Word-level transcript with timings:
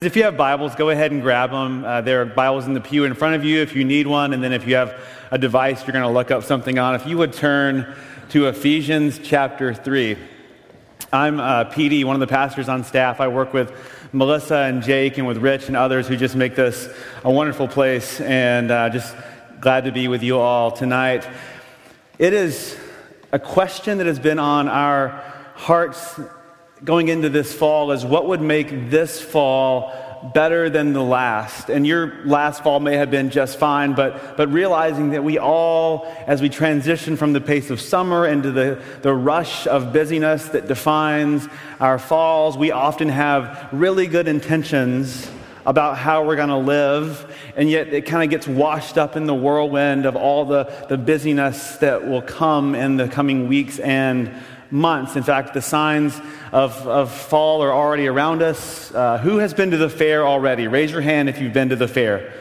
If 0.00 0.14
you 0.14 0.22
have 0.22 0.36
Bibles, 0.36 0.76
go 0.76 0.90
ahead 0.90 1.10
and 1.10 1.20
grab 1.20 1.50
them. 1.50 1.84
Uh, 1.84 2.00
there 2.02 2.22
are 2.22 2.24
Bibles 2.24 2.68
in 2.68 2.72
the 2.72 2.80
pew 2.80 3.04
in 3.04 3.14
front 3.14 3.34
of 3.34 3.42
you 3.42 3.62
if 3.62 3.74
you 3.74 3.84
need 3.84 4.06
one. 4.06 4.32
And 4.32 4.40
then 4.40 4.52
if 4.52 4.64
you 4.64 4.76
have 4.76 4.94
a 5.32 5.38
device 5.38 5.84
you're 5.84 5.92
going 5.92 6.04
to 6.04 6.08
look 6.08 6.30
up 6.30 6.44
something 6.44 6.78
on, 6.78 6.94
if 6.94 7.04
you 7.04 7.18
would 7.18 7.32
turn 7.32 7.96
to 8.28 8.46
Ephesians 8.46 9.18
chapter 9.20 9.74
3. 9.74 10.16
I'm 11.12 11.40
uh, 11.40 11.64
Petey, 11.64 12.04
one 12.04 12.14
of 12.14 12.20
the 12.20 12.28
pastors 12.28 12.68
on 12.68 12.84
staff. 12.84 13.20
I 13.20 13.26
work 13.26 13.52
with 13.52 13.72
Melissa 14.12 14.58
and 14.58 14.84
Jake 14.84 15.18
and 15.18 15.26
with 15.26 15.38
Rich 15.38 15.66
and 15.66 15.76
others 15.76 16.06
who 16.06 16.16
just 16.16 16.36
make 16.36 16.54
this 16.54 16.88
a 17.24 17.32
wonderful 17.32 17.66
place. 17.66 18.20
And 18.20 18.70
uh, 18.70 18.90
just 18.90 19.16
glad 19.60 19.82
to 19.86 19.90
be 19.90 20.06
with 20.06 20.22
you 20.22 20.38
all 20.38 20.70
tonight. 20.70 21.28
It 22.20 22.34
is 22.34 22.78
a 23.32 23.40
question 23.40 23.98
that 23.98 24.06
has 24.06 24.20
been 24.20 24.38
on 24.38 24.68
our 24.68 25.24
hearts 25.56 26.20
going 26.84 27.08
into 27.08 27.28
this 27.28 27.52
fall 27.52 27.92
is 27.92 28.04
what 28.04 28.26
would 28.26 28.40
make 28.40 28.90
this 28.90 29.20
fall 29.20 29.92
better 30.34 30.68
than 30.68 30.92
the 30.92 31.02
last. 31.02 31.70
And 31.70 31.86
your 31.86 32.24
last 32.24 32.62
fall 32.62 32.80
may 32.80 32.96
have 32.96 33.10
been 33.10 33.30
just 33.30 33.58
fine, 33.58 33.94
but, 33.94 34.36
but 34.36 34.50
realizing 34.52 35.10
that 35.10 35.22
we 35.22 35.38
all, 35.38 36.12
as 36.26 36.42
we 36.42 36.48
transition 36.48 37.16
from 37.16 37.32
the 37.32 37.40
pace 37.40 37.70
of 37.70 37.80
summer 37.80 38.26
into 38.26 38.50
the, 38.50 38.82
the 39.02 39.14
rush 39.14 39.66
of 39.66 39.92
busyness 39.92 40.48
that 40.48 40.66
defines 40.66 41.48
our 41.80 41.98
falls, 41.98 42.56
we 42.56 42.70
often 42.70 43.08
have 43.08 43.68
really 43.72 44.06
good 44.06 44.28
intentions 44.28 45.30
about 45.66 45.98
how 45.98 46.24
we're 46.24 46.36
going 46.36 46.48
to 46.48 46.56
live, 46.56 47.30
and 47.54 47.68
yet 47.68 47.88
it 47.88 48.06
kind 48.06 48.24
of 48.24 48.30
gets 48.30 48.48
washed 48.48 48.96
up 48.96 49.16
in 49.16 49.26
the 49.26 49.34
whirlwind 49.34 50.06
of 50.06 50.16
all 50.16 50.46
the, 50.46 50.64
the 50.88 50.96
busyness 50.96 51.76
that 51.76 52.08
will 52.08 52.22
come 52.22 52.74
in 52.74 52.96
the 52.96 53.06
coming 53.06 53.48
weeks 53.48 53.78
and 53.78 54.34
months. 54.70 55.16
In 55.16 55.22
fact, 55.22 55.54
the 55.54 55.62
signs 55.62 56.20
of, 56.52 56.74
of 56.86 57.12
fall 57.12 57.62
are 57.62 57.72
already 57.72 58.06
around 58.06 58.42
us. 58.42 58.92
Uh, 58.92 59.18
who 59.18 59.38
has 59.38 59.54
been 59.54 59.70
to 59.70 59.76
the 59.76 59.88
fair 59.88 60.26
already? 60.26 60.68
Raise 60.68 60.92
your 60.92 61.00
hand 61.00 61.28
if 61.28 61.40
you've 61.40 61.52
been 61.52 61.70
to 61.70 61.76
the 61.76 61.88
fair. 61.88 62.32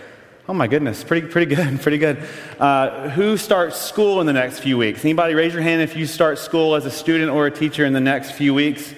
Oh 0.50 0.54
my 0.54 0.68
goodness, 0.68 1.04
pretty, 1.04 1.28
pretty 1.28 1.54
good, 1.56 1.82
pretty 1.82 1.98
good. 1.98 2.26
Uh, 2.60 3.10
who 3.10 3.36
starts 3.38 3.78
school 3.78 4.22
in 4.22 4.28
the 4.28 4.34
next 4.34 4.60
few 4.60 4.78
weeks? 4.78 5.04
Anybody 5.04 5.34
raise 5.34 5.54
your 5.54 5.62
hand 5.62 5.82
if 5.82 5.96
you 5.96 6.06
start 6.06 6.40
school 6.40 6.76
as 6.76 6.86
a 6.86 6.92
student 6.92 7.32
or 7.32 7.48
a 7.48 7.52
teacher 7.52 7.86
in 7.86 7.94
the 7.94 8.00
next 8.00 8.32
few 8.32 8.54
weeks? 8.54 8.94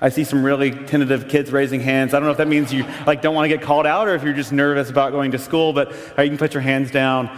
I 0.00 0.10
see 0.10 0.22
some 0.22 0.44
really 0.44 0.70
tentative 0.70 1.28
kids 1.28 1.50
raising 1.50 1.80
hands. 1.80 2.14
I 2.14 2.18
don't 2.18 2.26
know 2.26 2.32
if 2.32 2.38
that 2.38 2.46
means 2.48 2.72
you 2.72 2.84
like 3.06 3.20
don't 3.20 3.34
want 3.34 3.44
to 3.50 3.56
get 3.56 3.64
called 3.64 3.86
out 3.86 4.06
or 4.06 4.14
if 4.14 4.22
you're 4.22 4.32
just 4.32 4.52
nervous 4.52 4.90
about 4.90 5.12
going 5.12 5.32
to 5.32 5.38
school, 5.38 5.72
but 5.72 5.92
uh, 6.16 6.22
you 6.22 6.30
can 6.30 6.38
put 6.38 6.54
your 6.54 6.60
hands 6.60 6.90
down. 6.90 7.28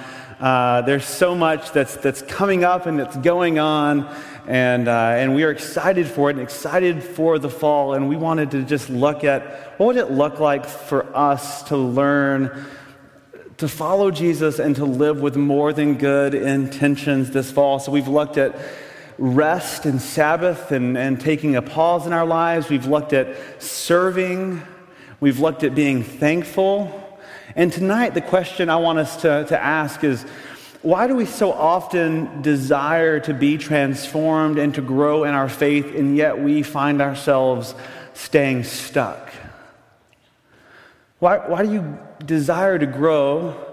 Uh, 0.40 0.80
there's 0.82 1.04
so 1.04 1.34
much 1.34 1.70
that's, 1.72 1.96
that's 1.96 2.22
coming 2.22 2.64
up 2.64 2.86
and 2.86 2.98
that's 2.98 3.16
going 3.18 3.58
on, 3.58 4.08
and, 4.46 4.88
uh, 4.88 5.14
and 5.16 5.34
we 5.34 5.44
are 5.44 5.50
excited 5.50 6.06
for 6.06 6.30
it 6.30 6.34
and 6.34 6.42
excited 6.42 7.02
for 7.02 7.38
the 7.38 7.50
fall. 7.50 7.94
And 7.94 8.08
we 8.08 8.16
wanted 8.16 8.50
to 8.52 8.62
just 8.62 8.90
look 8.90 9.24
at 9.24 9.78
what 9.78 9.86
would 9.86 9.96
it 9.96 10.10
look 10.10 10.40
like 10.40 10.66
for 10.66 11.04
us 11.16 11.62
to 11.64 11.76
learn 11.76 12.66
to 13.60 13.68
follow 13.68 14.10
Jesus 14.10 14.58
and 14.58 14.74
to 14.76 14.86
live 14.86 15.20
with 15.20 15.36
more 15.36 15.74
than 15.74 15.96
good 15.96 16.34
intentions 16.34 17.30
this 17.30 17.50
fall. 17.50 17.78
So 17.78 17.92
we've 17.92 18.08
looked 18.08 18.38
at 18.38 18.58
rest 19.18 19.84
and 19.84 20.00
Sabbath 20.00 20.72
and, 20.72 20.96
and 20.96 21.20
taking 21.20 21.56
a 21.56 21.60
pause 21.60 22.06
in 22.06 22.14
our 22.14 22.24
lives. 22.24 22.70
We've 22.70 22.86
looked 22.86 23.12
at 23.12 23.62
serving. 23.62 24.62
We've 25.20 25.38
looked 25.38 25.62
at 25.62 25.74
being 25.74 26.02
thankful. 26.02 27.18
And 27.54 27.70
tonight, 27.70 28.14
the 28.14 28.22
question 28.22 28.70
I 28.70 28.76
want 28.76 28.98
us 28.98 29.16
to, 29.22 29.44
to 29.48 29.62
ask 29.62 30.02
is 30.04 30.24
why 30.82 31.06
do 31.06 31.14
we 31.14 31.26
so 31.26 31.52
often 31.52 32.40
desire 32.40 33.20
to 33.20 33.34
be 33.34 33.58
transformed 33.58 34.58
and 34.58 34.74
to 34.76 34.80
grow 34.80 35.24
in 35.24 35.34
our 35.34 35.48
faith, 35.48 35.94
and 35.94 36.16
yet 36.16 36.38
we 36.38 36.62
find 36.62 37.02
ourselves 37.02 37.74
staying 38.14 38.64
stuck? 38.64 39.30
Why, 41.18 41.36
why 41.36 41.66
do 41.66 41.72
you 41.72 41.98
desire 42.24 42.78
to 42.78 42.86
grow? 42.86 43.66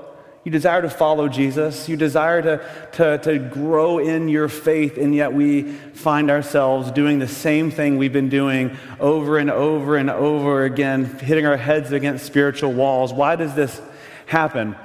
You 0.43 0.51
desire 0.51 0.81
to 0.81 0.89
follow 0.89 1.29
Jesus. 1.29 1.87
You 1.87 1.95
desire 1.95 2.41
to, 2.41 2.89
to, 2.93 3.17
to 3.19 3.39
grow 3.39 3.99
in 3.99 4.27
your 4.27 4.49
faith, 4.49 4.97
and 4.97 5.15
yet 5.15 5.31
we 5.31 5.63
find 5.63 6.29
ourselves 6.29 6.91
doing 6.91 7.19
the 7.19 7.27
same 7.27 7.71
thing 7.71 7.97
we've 7.97 8.11
been 8.11 8.29
doing 8.29 8.75
over 8.99 9.37
and 9.37 9.49
over 9.49 9.95
and 9.95 10.09
over 10.09 10.65
again, 10.65 11.05
hitting 11.19 11.45
our 11.45 11.57
heads 11.57 11.93
against 11.93 12.25
spiritual 12.25 12.73
walls. 12.73 13.13
Why 13.13 13.37
does 13.37 13.55
this 13.55 13.81
happen? 14.25 14.75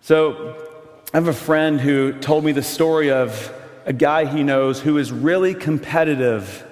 So, 0.00 0.73
I 1.14 1.18
have 1.18 1.28
a 1.28 1.32
friend 1.32 1.80
who 1.80 2.12
told 2.12 2.44
me 2.44 2.50
the 2.50 2.60
story 2.60 3.12
of 3.12 3.54
a 3.86 3.92
guy 3.92 4.24
he 4.24 4.42
knows 4.42 4.80
who 4.80 4.98
is 4.98 5.12
really 5.12 5.54
competitive 5.54 6.66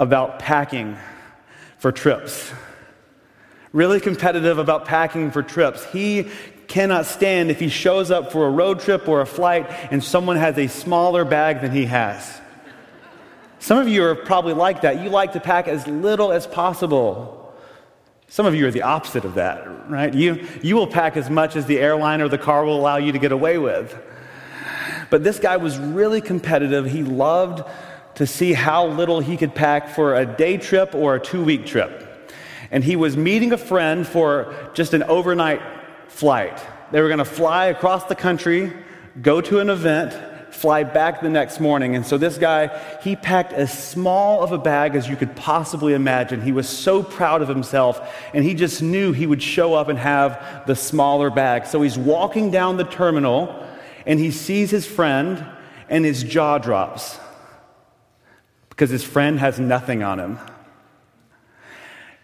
about 0.00 0.40
packing 0.40 0.96
for 1.78 1.92
trips. 1.92 2.50
Really 3.72 4.00
competitive 4.00 4.58
about 4.58 4.84
packing 4.84 5.30
for 5.30 5.44
trips. 5.44 5.84
He 5.92 6.26
cannot 6.66 7.06
stand 7.06 7.52
if 7.52 7.60
he 7.60 7.68
shows 7.68 8.10
up 8.10 8.32
for 8.32 8.48
a 8.48 8.50
road 8.50 8.80
trip 8.80 9.06
or 9.06 9.20
a 9.20 9.26
flight 9.26 9.70
and 9.92 10.02
someone 10.02 10.38
has 10.38 10.58
a 10.58 10.66
smaller 10.66 11.24
bag 11.24 11.60
than 11.60 11.70
he 11.70 11.84
has. 11.84 12.40
Some 13.60 13.78
of 13.78 13.86
you 13.86 14.02
are 14.02 14.16
probably 14.16 14.54
like 14.54 14.80
that. 14.80 15.04
You 15.04 15.08
like 15.08 15.34
to 15.34 15.40
pack 15.40 15.68
as 15.68 15.86
little 15.86 16.32
as 16.32 16.48
possible. 16.48 17.47
Some 18.30 18.44
of 18.44 18.54
you 18.54 18.66
are 18.66 18.70
the 18.70 18.82
opposite 18.82 19.24
of 19.24 19.34
that, 19.34 19.88
right? 19.88 20.12
You, 20.12 20.46
you 20.62 20.76
will 20.76 20.86
pack 20.86 21.16
as 21.16 21.30
much 21.30 21.56
as 21.56 21.64
the 21.64 21.78
airline 21.78 22.20
or 22.20 22.28
the 22.28 22.36
car 22.38 22.64
will 22.64 22.78
allow 22.78 22.98
you 22.98 23.12
to 23.12 23.18
get 23.18 23.32
away 23.32 23.56
with. 23.56 23.96
But 25.08 25.24
this 25.24 25.38
guy 25.38 25.56
was 25.56 25.78
really 25.78 26.20
competitive. 26.20 26.84
He 26.84 27.02
loved 27.02 27.66
to 28.16 28.26
see 28.26 28.52
how 28.52 28.86
little 28.86 29.20
he 29.20 29.38
could 29.38 29.54
pack 29.54 29.88
for 29.88 30.14
a 30.14 30.26
day 30.26 30.58
trip 30.58 30.94
or 30.94 31.14
a 31.14 31.20
two 31.20 31.42
week 31.42 31.64
trip. 31.64 32.04
And 32.70 32.84
he 32.84 32.96
was 32.96 33.16
meeting 33.16 33.52
a 33.52 33.56
friend 33.56 34.06
for 34.06 34.54
just 34.74 34.92
an 34.92 35.04
overnight 35.04 35.62
flight. 36.08 36.60
They 36.92 37.00
were 37.00 37.08
going 37.08 37.18
to 37.18 37.24
fly 37.24 37.66
across 37.66 38.04
the 38.04 38.14
country, 38.14 38.74
go 39.22 39.40
to 39.40 39.60
an 39.60 39.70
event, 39.70 40.12
fly 40.50 40.84
back 40.84 41.20
the 41.20 41.30
next 41.30 41.60
morning. 41.60 41.94
And 41.94 42.06
so 42.06 42.18
this 42.18 42.38
guy, 42.38 42.68
he 43.02 43.16
packed 43.16 43.52
as 43.52 43.72
small 43.72 44.42
of 44.42 44.52
a 44.52 44.58
bag 44.58 44.94
as 44.94 45.08
you 45.08 45.16
could 45.16 45.36
possibly 45.36 45.94
imagine. 45.94 46.40
He 46.40 46.52
was 46.52 46.68
so 46.68 47.02
proud 47.02 47.42
of 47.42 47.48
himself, 47.48 48.00
and 48.32 48.44
he 48.44 48.54
just 48.54 48.82
knew 48.82 49.12
he 49.12 49.26
would 49.26 49.42
show 49.42 49.74
up 49.74 49.88
and 49.88 49.98
have 49.98 50.64
the 50.66 50.74
smaller 50.74 51.30
bag. 51.30 51.66
So 51.66 51.82
he's 51.82 51.98
walking 51.98 52.50
down 52.50 52.76
the 52.76 52.84
terminal, 52.84 53.66
and 54.06 54.18
he 54.18 54.30
sees 54.30 54.70
his 54.70 54.86
friend, 54.86 55.44
and 55.88 56.04
his 56.04 56.22
jaw 56.22 56.58
drops 56.58 57.18
because 58.78 58.90
his 58.90 59.02
friend 59.02 59.40
has 59.40 59.58
nothing 59.58 60.04
on 60.04 60.20
him. 60.20 60.38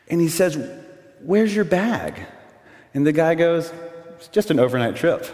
And 0.09 0.21
he 0.21 0.29
says, 0.29 0.57
Where's 1.21 1.55
your 1.55 1.65
bag? 1.65 2.21
And 2.93 3.07
the 3.07 3.13
guy 3.13 3.35
goes, 3.35 3.73
It's 4.17 4.29
just 4.29 4.51
an 4.53 4.61
overnight 4.61 4.95
trip. 4.97 5.27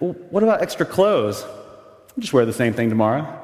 Well, 0.00 0.14
what 0.30 0.42
about 0.42 0.62
extra 0.62 0.86
clothes? 0.86 1.44
I'll 1.44 2.20
just 2.20 2.32
wear 2.32 2.46
the 2.46 2.54
same 2.54 2.72
thing 2.72 2.88
tomorrow. 2.88 3.38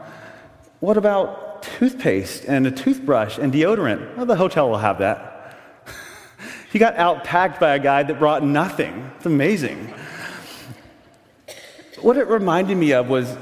What 0.80 0.96
about 0.96 1.62
toothpaste 1.62 2.44
and 2.46 2.66
a 2.66 2.70
toothbrush 2.70 3.36
and 3.38 3.52
deodorant? 3.52 4.16
Well, 4.16 4.24
the 4.24 4.36
hotel 4.36 4.70
will 4.70 4.78
have 4.78 4.98
that. 4.98 5.54
he 6.72 6.78
got 6.78 6.96
outpacked 6.96 7.60
by 7.60 7.74
a 7.74 7.78
guy 7.78 8.02
that 8.02 8.18
brought 8.18 8.42
nothing. 8.42 9.10
It's 9.16 9.26
amazing. 9.26 9.92
What 12.00 12.16
it 12.16 12.26
reminded 12.26 12.76
me 12.76 12.92
of 12.92 13.08
was 13.10 13.36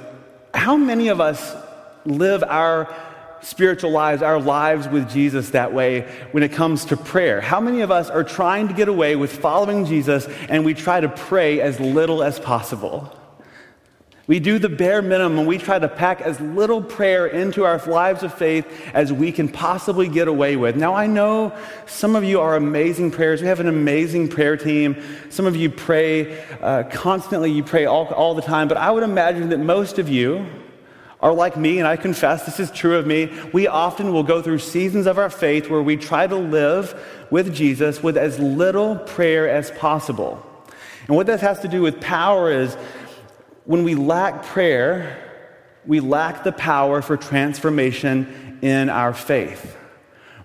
how 0.52 0.76
many 0.76 1.08
of 1.08 1.20
us 1.20 1.54
live 2.04 2.42
our 2.42 2.92
spiritual 3.44 3.90
lives, 3.90 4.22
our 4.22 4.40
lives 4.40 4.88
with 4.88 5.10
Jesus 5.10 5.50
that 5.50 5.72
way 5.72 6.02
when 6.32 6.42
it 6.42 6.52
comes 6.52 6.86
to 6.86 6.96
prayer. 6.96 7.40
How 7.40 7.60
many 7.60 7.82
of 7.82 7.90
us 7.90 8.10
are 8.10 8.24
trying 8.24 8.68
to 8.68 8.74
get 8.74 8.88
away 8.88 9.16
with 9.16 9.36
following 9.36 9.84
Jesus 9.84 10.26
and 10.48 10.64
we 10.64 10.74
try 10.74 11.00
to 11.00 11.08
pray 11.08 11.60
as 11.60 11.78
little 11.78 12.22
as 12.22 12.40
possible? 12.40 13.14
We 14.26 14.40
do 14.40 14.58
the 14.58 14.70
bare 14.70 15.02
minimum. 15.02 15.44
We 15.44 15.58
try 15.58 15.78
to 15.78 15.88
pack 15.88 16.22
as 16.22 16.40
little 16.40 16.82
prayer 16.82 17.26
into 17.26 17.64
our 17.64 17.76
lives 17.84 18.22
of 18.22 18.32
faith 18.32 18.66
as 18.94 19.12
we 19.12 19.30
can 19.32 19.50
possibly 19.50 20.08
get 20.08 20.28
away 20.28 20.56
with. 20.56 20.76
Now, 20.76 20.94
I 20.94 21.06
know 21.06 21.54
some 21.84 22.16
of 22.16 22.24
you 22.24 22.40
are 22.40 22.56
amazing 22.56 23.10
prayers. 23.10 23.42
We 23.42 23.48
have 23.48 23.60
an 23.60 23.68
amazing 23.68 24.28
prayer 24.28 24.56
team. 24.56 24.96
Some 25.28 25.44
of 25.44 25.56
you 25.56 25.68
pray 25.68 26.42
uh, 26.62 26.84
constantly, 26.84 27.50
you 27.50 27.62
pray 27.62 27.84
all, 27.84 28.06
all 28.06 28.34
the 28.34 28.40
time. 28.40 28.66
But 28.66 28.78
I 28.78 28.90
would 28.90 29.02
imagine 29.02 29.50
that 29.50 29.58
most 29.58 29.98
of 29.98 30.08
you, 30.08 30.46
are 31.24 31.32
like 31.32 31.56
me, 31.56 31.78
and 31.78 31.88
I 31.88 31.96
confess 31.96 32.44
this 32.44 32.60
is 32.60 32.70
true 32.70 32.98
of 32.98 33.06
me. 33.06 33.32
We 33.54 33.66
often 33.66 34.12
will 34.12 34.22
go 34.24 34.42
through 34.42 34.58
seasons 34.58 35.06
of 35.06 35.16
our 35.16 35.30
faith 35.30 35.70
where 35.70 35.82
we 35.82 35.96
try 35.96 36.26
to 36.26 36.36
live 36.36 36.94
with 37.30 37.54
Jesus 37.54 38.02
with 38.02 38.18
as 38.18 38.38
little 38.38 38.96
prayer 38.96 39.48
as 39.48 39.70
possible. 39.70 40.44
And 41.08 41.16
what 41.16 41.26
this 41.26 41.40
has 41.40 41.60
to 41.60 41.68
do 41.68 41.80
with 41.80 41.98
power 41.98 42.52
is 42.52 42.74
when 43.64 43.84
we 43.84 43.94
lack 43.94 44.42
prayer, 44.42 45.18
we 45.86 46.00
lack 46.00 46.44
the 46.44 46.52
power 46.52 47.00
for 47.00 47.16
transformation 47.16 48.58
in 48.60 48.90
our 48.90 49.14
faith. 49.14 49.78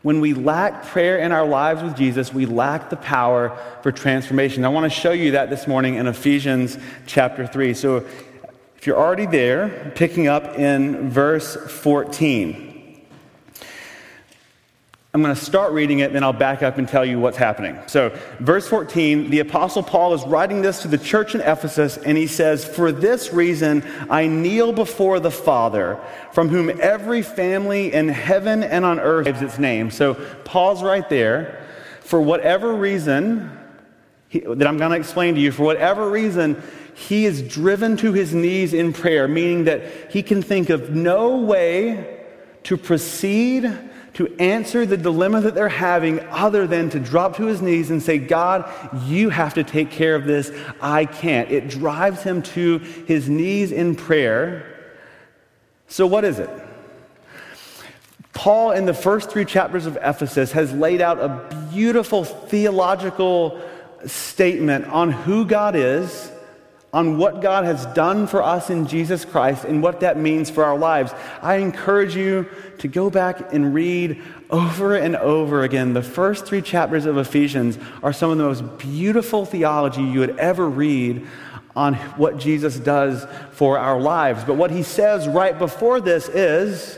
When 0.02 0.22
we 0.22 0.34
lack 0.34 0.86
prayer 0.86 1.18
in 1.18 1.34
our 1.34 1.46
lives 1.46 1.84
with 1.84 1.98
Jesus, 1.98 2.34
we 2.34 2.46
lack 2.46 2.90
the 2.90 2.96
power 2.96 3.58
for 3.84 3.92
transformation. 3.92 4.64
I 4.64 4.70
want 4.70 4.90
to 4.90 4.98
show 4.98 5.12
you 5.12 5.32
that 5.32 5.50
this 5.50 5.68
morning 5.68 5.96
in 5.96 6.08
Ephesians 6.08 6.78
chapter 7.06 7.46
3. 7.46 7.74
So 7.74 8.06
if 8.80 8.88
you're 8.88 8.98
already 8.98 9.26
there, 9.26 9.92
picking 9.96 10.30
up 10.30 10.58
in 10.58 11.10
verse 11.10 11.58
14. 11.58 13.06
I'm 15.14 15.22
going 15.22 15.36
to 15.36 15.42
start 15.42 15.74
reading 15.74 16.00
it, 16.00 16.14
then 16.14 16.24
I'll 16.24 16.32
back 16.32 16.64
up 16.64 16.78
and 16.78 16.88
tell 16.88 17.04
you 17.04 17.20
what's 17.20 17.36
happening. 17.36 17.78
So, 17.88 18.18
verse 18.40 18.70
14, 18.70 19.32
the 19.32 19.40
Apostle 19.40 19.84
Paul 19.84 20.14
is 20.14 20.24
writing 20.24 20.62
this 20.62 20.84
to 20.84 20.88
the 20.88 20.98
church 20.98 21.36
in 21.36 21.42
Ephesus, 21.42 21.98
and 21.98 22.18
he 22.18 22.26
says, 22.26 22.64
For 22.64 22.94
this 22.94 23.34
reason 23.34 23.84
I 24.10 24.28
kneel 24.28 24.72
before 24.72 25.20
the 25.20 25.30
Father, 25.30 26.00
from 26.32 26.48
whom 26.48 26.70
every 26.80 27.22
family 27.22 27.92
in 27.92 28.08
heaven 28.08 28.64
and 28.64 28.86
on 28.86 28.98
earth 28.98 29.26
gives 29.26 29.42
its 29.42 29.60
name. 29.60 29.92
So, 29.92 30.14
pause 30.46 30.82
right 30.82 31.10
there. 31.10 31.68
For 32.00 32.22
whatever 32.22 32.74
reason, 32.74 33.59
that 34.32 34.68
I'm 34.68 34.78
going 34.78 34.92
to 34.92 34.98
explain 34.98 35.36
to 35.36 35.42
you, 35.42 35.52
for 35.52 35.64
whatever 35.64 36.10
reason, 36.10 36.62
he 36.94 37.26
is 37.26 37.42
driven 37.42 37.98
to 37.98 38.14
his 38.14 38.34
knees 38.34 38.74
in 38.74 38.94
prayer, 38.94 39.28
meaning 39.28 39.64
that 39.66 40.12
he 40.12 40.22
can 40.22 40.42
think 40.42 40.70
of 40.70 40.92
no 40.92 41.38
way 41.38 42.20
to 42.64 42.78
proceed 42.78 43.90
to 44.14 44.36
answer 44.38 44.86
the 44.86 44.98
dilemma 44.98 45.40
that 45.40 45.56
they're 45.56 45.70
having 45.70 46.20
other 46.28 46.68
than 46.68 46.90
to 46.90 47.00
drop 47.00 47.38
to 47.38 47.46
his 47.46 47.62
knees 47.62 47.90
and 47.90 48.04
say, 48.04 48.18
God, 48.18 48.70
you 49.06 49.30
have 49.30 49.54
to 49.54 49.64
take 49.64 49.92
care 49.92 50.14
of 50.14 50.26
this. 50.26 50.52
I 50.82 51.06
can't. 51.06 51.50
It 51.50 51.70
drives 51.70 52.22
him 52.22 52.42
to 52.42 52.80
his 52.80 53.30
knees 53.30 53.72
in 53.72 53.96
prayer. 53.96 54.94
So, 55.88 56.06
what 56.06 56.26
is 56.26 56.38
it? 56.38 56.50
Paul, 58.34 58.72
in 58.72 58.86
the 58.86 58.94
first 58.94 59.32
three 59.32 59.46
chapters 59.46 59.86
of 59.86 59.98
Ephesus, 60.02 60.52
has 60.52 60.74
laid 60.74 61.02
out 61.02 61.20
a 61.20 61.68
beautiful 61.72 62.24
theological 62.24 63.62
statement 64.06 64.86
on 64.86 65.12
who 65.12 65.46
God 65.46 65.76
is 65.76 66.32
on 66.92 67.18
what 67.18 67.42
God 67.42 67.66
has 67.66 67.86
done 67.88 68.26
for 68.26 68.42
us 68.42 68.70
in 68.70 68.88
Jesus 68.88 69.24
Christ 69.24 69.64
and 69.64 69.84
what 69.84 70.00
that 70.00 70.18
means 70.18 70.50
for 70.50 70.64
our 70.64 70.78
lives. 70.78 71.14
I 71.42 71.56
encourage 71.56 72.16
you 72.16 72.50
to 72.80 72.88
go 72.88 73.10
back 73.12 73.54
and 73.54 73.74
read 73.74 74.22
over 74.50 74.96
and 74.96 75.16
over 75.16 75.64
again. 75.64 75.94
The 75.94 76.02
first 76.02 76.48
three 76.48 76.64
chapters 76.64 77.06
of 77.06 77.18
Ephesians 77.18 77.78
are 78.02 78.14
some 78.14 78.32
of 78.32 78.38
the 78.40 78.44
most 78.44 78.78
beautiful 78.80 79.46
theology 79.46 80.02
you 80.02 80.20
would 80.20 80.40
ever 80.40 80.68
read 80.68 81.28
on 81.76 81.94
what 81.94 82.40
Jesus 82.40 82.80
does 82.80 83.26
for 83.52 83.78
our 83.78 84.02
lives. 84.02 84.44
But 84.44 84.56
what 84.56 84.72
he 84.72 84.82
says 84.82 85.28
right 85.28 85.58
before 85.58 86.02
this 86.02 86.28
is 86.28 86.98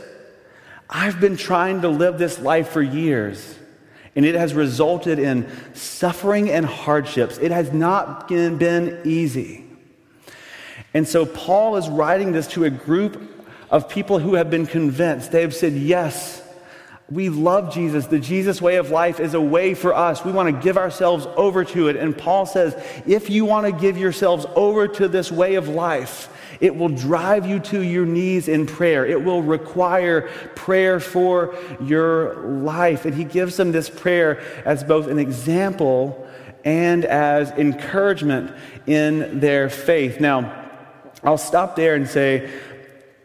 I've 0.88 1.20
been 1.20 1.36
trying 1.36 1.82
to 1.82 1.88
live 1.88 2.18
this 2.18 2.38
life 2.38 2.70
for 2.70 2.82
years. 2.82 3.58
And 4.14 4.24
it 4.24 4.34
has 4.34 4.54
resulted 4.54 5.18
in 5.18 5.50
suffering 5.74 6.50
and 6.50 6.66
hardships. 6.66 7.38
It 7.38 7.50
has 7.50 7.72
not 7.72 8.28
been 8.28 9.00
easy. 9.04 9.64
And 10.94 11.08
so 11.08 11.24
Paul 11.24 11.76
is 11.76 11.88
writing 11.88 12.32
this 12.32 12.46
to 12.48 12.64
a 12.64 12.70
group 12.70 13.30
of 13.70 13.88
people 13.88 14.18
who 14.18 14.34
have 14.34 14.50
been 14.50 14.66
convinced. 14.66 15.32
They 15.32 15.40
have 15.40 15.54
said, 15.54 15.72
Yes, 15.72 16.42
we 17.12 17.28
love 17.28 17.72
Jesus. 17.72 18.06
The 18.06 18.18
Jesus 18.18 18.62
way 18.62 18.76
of 18.76 18.90
life 18.90 19.20
is 19.20 19.34
a 19.34 19.40
way 19.40 19.74
for 19.74 19.94
us. 19.94 20.24
We 20.24 20.32
want 20.32 20.54
to 20.54 20.62
give 20.62 20.78
ourselves 20.78 21.26
over 21.36 21.64
to 21.64 21.88
it. 21.88 21.96
And 21.96 22.16
Paul 22.16 22.46
says, 22.46 22.74
if 23.06 23.28
you 23.28 23.44
want 23.44 23.66
to 23.66 23.72
give 23.72 23.98
yourselves 23.98 24.46
over 24.54 24.88
to 24.88 25.08
this 25.08 25.30
way 25.30 25.56
of 25.56 25.68
life, 25.68 26.28
it 26.62 26.76
will 26.76 26.88
drive 26.88 27.44
you 27.44 27.58
to 27.58 27.82
your 27.82 28.06
knees 28.06 28.46
in 28.46 28.66
prayer. 28.66 29.04
It 29.04 29.24
will 29.24 29.42
require 29.42 30.30
prayer 30.54 31.00
for 31.00 31.56
your 31.80 32.36
life. 32.36 33.04
And 33.04 33.12
he 33.12 33.24
gives 33.24 33.56
them 33.56 33.72
this 33.72 33.90
prayer 33.90 34.40
as 34.64 34.84
both 34.84 35.08
an 35.08 35.18
example 35.18 36.24
and 36.64 37.04
as 37.04 37.50
encouragement 37.50 38.54
in 38.86 39.40
their 39.40 39.68
faith. 39.68 40.20
Now, 40.20 40.70
I'll 41.24 41.36
stop 41.36 41.74
there 41.74 41.96
and 41.96 42.08
say 42.08 42.48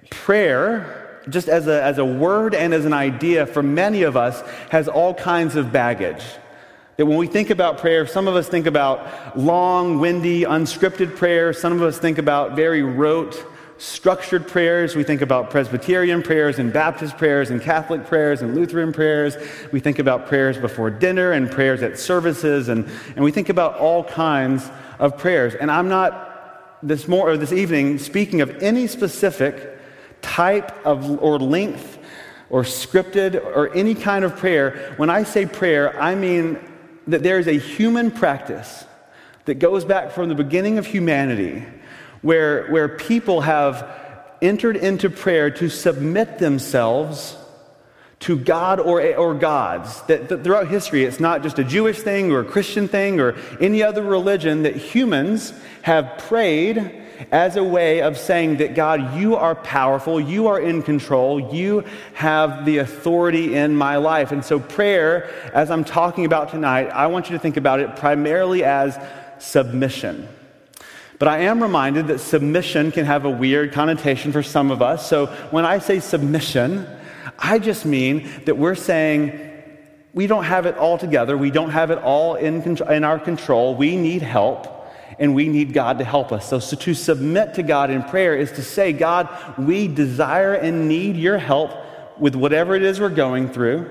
prayer, 0.09 1.21
just 1.29 1.47
as 1.47 1.67
a, 1.67 1.83
as 1.83 1.99
a 1.99 2.05
word 2.05 2.55
and 2.55 2.73
as 2.73 2.85
an 2.85 2.93
idea, 2.93 3.45
for 3.45 3.61
many 3.61 4.01
of 4.01 4.17
us, 4.17 4.41
has 4.71 4.87
all 4.87 5.13
kinds 5.13 5.55
of 5.55 5.71
baggage. 5.71 6.23
That 6.97 7.05
when 7.05 7.17
we 7.17 7.27
think 7.27 7.51
about 7.51 7.77
prayer, 7.77 8.07
some 8.07 8.27
of 8.27 8.35
us 8.35 8.49
think 8.49 8.65
about 8.65 9.37
long, 9.37 9.99
windy, 9.99 10.41
unscripted 10.41 11.15
prayers. 11.15 11.61
Some 11.61 11.73
of 11.73 11.83
us 11.83 11.99
think 11.99 12.17
about 12.17 12.55
very 12.55 12.81
rote, 12.81 13.45
structured 13.77 14.47
prayers. 14.47 14.95
We 14.95 15.03
think 15.03 15.21
about 15.21 15.51
Presbyterian 15.51 16.23
prayers 16.23 16.57
and 16.57 16.73
Baptist 16.73 17.15
prayers 17.15 17.51
and 17.51 17.61
Catholic 17.61 18.07
prayers 18.07 18.41
and 18.41 18.55
Lutheran 18.55 18.93
prayers. 18.93 19.35
We 19.71 19.79
think 19.79 19.99
about 19.99 20.25
prayers 20.25 20.57
before 20.57 20.89
dinner 20.89 21.33
and 21.33 21.51
prayers 21.51 21.83
at 21.83 21.99
services. 21.99 22.67
And, 22.67 22.89
and 23.15 23.23
we 23.23 23.29
think 23.29 23.49
about 23.49 23.75
all 23.75 24.03
kinds 24.03 24.67
of 24.97 25.19
prayers. 25.19 25.53
And 25.53 25.69
I'm 25.69 25.89
not 25.89 26.79
this, 26.81 27.07
more, 27.07 27.29
or 27.29 27.37
this 27.37 27.51
evening 27.51 27.99
speaking 27.99 28.41
of 28.41 28.49
any 28.63 28.87
specific 28.87 29.77
type 30.23 30.83
of 30.83 31.21
or 31.21 31.37
length 31.37 31.99
or 32.49 32.63
scripted 32.63 33.35
or 33.35 33.71
any 33.75 33.93
kind 33.93 34.25
of 34.25 34.35
prayer. 34.35 34.95
When 34.97 35.11
I 35.11 35.21
say 35.21 35.45
prayer, 35.45 35.99
I 36.01 36.15
mean 36.15 36.57
that 37.07 37.23
there 37.23 37.39
is 37.39 37.47
a 37.47 37.57
human 37.57 38.11
practice 38.11 38.85
that 39.45 39.55
goes 39.55 39.85
back 39.85 40.11
from 40.11 40.29
the 40.29 40.35
beginning 40.35 40.77
of 40.77 40.85
humanity 40.85 41.65
where, 42.21 42.67
where 42.67 42.89
people 42.89 43.41
have 43.41 43.89
entered 44.41 44.75
into 44.75 45.09
prayer 45.09 45.49
to 45.49 45.69
submit 45.69 46.37
themselves 46.37 47.37
to 48.19 48.37
God 48.37 48.79
or, 48.79 49.01
or 49.15 49.33
gods. 49.35 50.01
That, 50.03 50.29
that, 50.29 50.43
throughout 50.43 50.67
history, 50.67 51.05
it's 51.05 51.19
not 51.19 51.43
just 51.43 51.59
a 51.59 51.63
Jewish 51.63 51.99
thing 51.99 52.31
or 52.31 52.41
a 52.41 52.45
Christian 52.45 52.87
thing 52.87 53.19
or 53.19 53.35
any 53.61 53.83
other 53.83 54.01
religion, 54.01 54.63
that 54.63 54.75
humans 54.75 55.53
have 55.83 56.17
prayed 56.17 57.03
as 57.31 57.55
a 57.55 57.63
way 57.63 58.01
of 58.01 58.17
saying 58.17 58.57
that 58.57 58.75
God, 58.75 59.17
you 59.17 59.35
are 59.35 59.55
powerful, 59.55 60.19
you 60.19 60.47
are 60.47 60.59
in 60.59 60.81
control, 60.81 61.53
you 61.53 61.83
have 62.13 62.65
the 62.65 62.77
authority 62.79 63.55
in 63.55 63.75
my 63.75 63.97
life. 63.97 64.31
And 64.31 64.43
so, 64.43 64.59
prayer, 64.59 65.29
as 65.53 65.71
I'm 65.71 65.83
talking 65.83 66.25
about 66.25 66.49
tonight, 66.49 66.87
I 66.87 67.07
want 67.07 67.29
you 67.29 67.35
to 67.35 67.39
think 67.39 67.57
about 67.57 67.79
it 67.79 67.95
primarily 67.95 68.63
as 68.63 68.99
submission. 69.39 70.27
But 71.19 71.27
I 71.27 71.39
am 71.39 71.61
reminded 71.61 72.07
that 72.07 72.19
submission 72.19 72.91
can 72.91 73.05
have 73.05 73.25
a 73.25 73.29
weird 73.29 73.73
connotation 73.73 74.31
for 74.31 74.43
some 74.43 74.69
of 74.69 74.81
us. 74.81 75.07
So, 75.07 75.27
when 75.51 75.65
I 75.65 75.79
say 75.79 75.99
submission, 75.99 76.87
I 77.39 77.59
just 77.59 77.85
mean 77.85 78.29
that 78.45 78.57
we're 78.57 78.75
saying 78.75 79.43
we 80.13 80.27
don't 80.27 80.45
have 80.45 80.65
it 80.65 80.77
all 80.77 80.97
together. 80.97 81.37
We 81.37 81.51
don't 81.51 81.69
have 81.69 81.91
it 81.91 81.99
all 81.99 82.35
in, 82.35 82.77
in 82.77 83.03
our 83.03 83.19
control. 83.19 83.75
We 83.75 83.95
need 83.97 84.21
help 84.21 84.76
and 85.19 85.33
we 85.33 85.47
need 85.47 85.73
God 85.73 85.97
to 85.99 86.03
help 86.03 86.31
us. 86.31 86.49
So, 86.49 86.59
so 86.59 86.77
to 86.77 86.93
submit 86.93 87.55
to 87.55 87.63
God 87.63 87.89
in 87.89 88.03
prayer 88.03 88.35
is 88.35 88.51
to 88.53 88.63
say, 88.63 88.93
God, 88.93 89.29
we 89.57 89.87
desire 89.87 90.53
and 90.53 90.87
need 90.87 91.15
your 91.15 91.37
help 91.37 91.71
with 92.19 92.35
whatever 92.35 92.75
it 92.75 92.83
is 92.83 92.99
we're 92.99 93.09
going 93.09 93.49
through. 93.49 93.89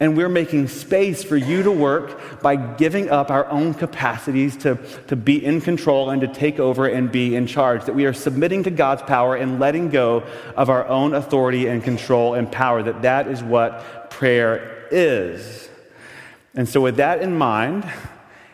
And 0.00 0.16
we're 0.16 0.28
making 0.28 0.68
space 0.68 1.24
for 1.24 1.36
you 1.36 1.64
to 1.64 1.72
work 1.72 2.40
by 2.40 2.54
giving 2.54 3.10
up 3.10 3.32
our 3.32 3.46
own 3.50 3.74
capacities 3.74 4.56
to, 4.58 4.76
to 5.08 5.16
be 5.16 5.44
in 5.44 5.60
control 5.60 6.10
and 6.10 6.20
to 6.20 6.28
take 6.28 6.60
over 6.60 6.86
and 6.86 7.10
be 7.10 7.34
in 7.34 7.48
charge. 7.48 7.84
That 7.86 7.96
we 7.96 8.06
are 8.06 8.12
submitting 8.12 8.62
to 8.64 8.70
God's 8.70 9.02
power 9.02 9.34
and 9.34 9.58
letting 9.58 9.90
go 9.90 10.24
of 10.56 10.70
our 10.70 10.86
own 10.86 11.14
authority 11.14 11.66
and 11.66 11.82
control 11.82 12.34
and 12.34 12.50
power. 12.50 12.80
That 12.80 13.02
that 13.02 13.26
is 13.26 13.42
what 13.42 14.10
prayer 14.10 14.86
is. 14.92 15.68
And 16.54 16.68
so, 16.68 16.80
with 16.80 16.96
that 16.96 17.20
in 17.20 17.36
mind, 17.36 17.84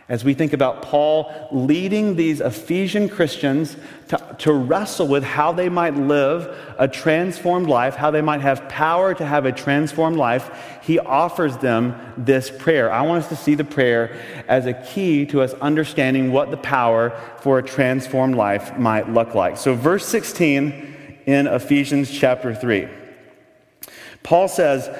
as 0.09 0.23
we 0.23 0.35
think 0.35 0.53
about 0.53 0.83
Paul 0.83 1.33
leading 1.51 2.17
these 2.17 2.41
Ephesian 2.41 3.09
Christians 3.09 3.77
to, 4.09 4.37
to, 4.41 4.53
wrestle 4.53 5.09
with 5.09 5.25
how 5.25 5.53
they 5.53 5.71
might 5.71 5.95
live 5.95 6.55
a 6.79 6.87
transformed 6.87 7.69
life, 7.69 7.95
how 7.95 8.11
they 8.11 8.21
might 8.21 8.43
have 8.43 8.69
power 8.69 9.15
to 9.15 9.25
have 9.25 9.47
a 9.47 9.53
transformed 9.53 10.19
life, 10.19 10.51
he 10.83 10.99
offers 10.99 11.57
them 11.57 11.97
this 12.19 12.51
prayer. 12.51 12.93
I 12.93 13.01
want 13.03 13.23
us 13.25 13.31
to 13.31 13.37
see 13.37 13.55
the 13.55 13.65
prayer 13.65 14.15
as 14.47 14.67
a 14.67 14.75
key 14.75 15.25
to 15.27 15.41
us 15.41 15.55
understanding 15.55 16.33
what 16.33 16.51
the 16.51 16.59
power 16.59 17.19
for 17.39 17.59
a 17.59 17.63
transformed 17.63 18.37
life 18.37 18.77
might 18.77 19.09
look 19.09 19.35
like. 19.35 19.57
So, 19.57 19.75
verse 19.75 20.07
16 20.07 21.23
in 21.25 21.47
Ephesians 21.47 22.11
chapter 22.11 22.55
3, 22.55 22.89
Paul 24.23 24.49
says, 24.49 24.91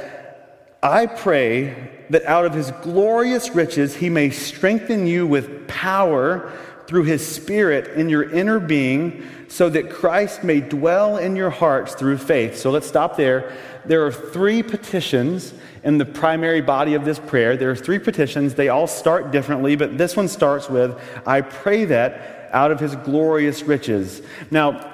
I 0.85 1.07
pray 1.07 1.91
that 2.11 2.27
out 2.27 2.45
of 2.45 2.53
his 2.53 2.71
glorious 2.83 3.55
riches 3.55 3.97
he 3.97 4.11
may 4.11 4.29
strengthen 4.29 5.07
you 5.07 5.27
with 5.27 5.67
power 5.67 6.53
through 6.87 7.05
his 7.05 7.27
Spirit 7.27 7.97
in 7.97 8.11
your 8.11 8.31
inner 8.31 8.61
being, 8.61 9.27
so 9.49 9.71
that 9.71 9.89
Christ 9.89 10.45
may 10.45 10.61
dwell 10.61 11.17
in 11.17 11.37
your 11.37 11.49
hearts 11.49 11.95
through 11.95 12.19
faith. 12.19 12.59
So 12.59 12.71
let's 12.71 12.87
stop 12.87 13.17
there. 13.17 13.57
There 13.87 14.05
are 14.05 14.13
three 14.13 14.63
petitions 14.63 15.55
in 15.85 15.97
the 15.97 16.05
primary 16.05 16.61
body 16.61 16.93
of 16.93 17.07
this 17.07 17.19
prayer. 17.19 17.57
There 17.57 17.71
are 17.71 17.77
three 17.77 17.99
petitions. 17.99 18.53
They 18.55 18.69
all 18.69 18.87
start 18.87 19.31
differently, 19.31 19.77
but 19.77 19.97
this 19.97 20.17
one 20.17 20.29
starts 20.29 20.69
with 20.69 21.01
I 21.27 21.41
pray 21.41 21.87
that 21.87 22.51
out 22.53 22.71
of 22.71 22.79
his 22.79 22.95
glorious 22.97 23.63
riches. 23.63 24.21
Now, 24.51 24.91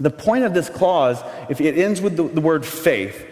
the 0.00 0.10
point 0.10 0.42
of 0.42 0.54
this 0.54 0.68
clause, 0.68 1.22
if 1.48 1.60
it 1.60 1.78
ends 1.78 2.00
with 2.00 2.16
the, 2.16 2.24
the 2.24 2.40
word 2.40 2.66
faith, 2.66 3.29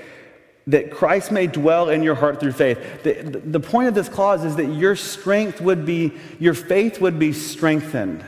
that 0.69 0.91
Christ 0.91 1.33
may 1.33 1.47
dwell 1.47 1.89
in 1.89 2.03
your 2.03 2.15
heart 2.15 2.41
through 2.41 2.53
faith. 2.53 3.03
The, 3.03 3.41
the 3.45 3.59
point 3.59 3.89
of 3.89 3.95
this 3.95 4.09
clause 4.09 4.45
is 4.45 4.57
that 4.57 4.67
your 4.67 4.97
strength 4.97 5.61
would 5.63 5.87
be, 5.87 6.13
your 6.39 6.53
faith 6.53 7.01
would 7.01 7.19
be 7.19 7.33
strengthened. 7.33 8.25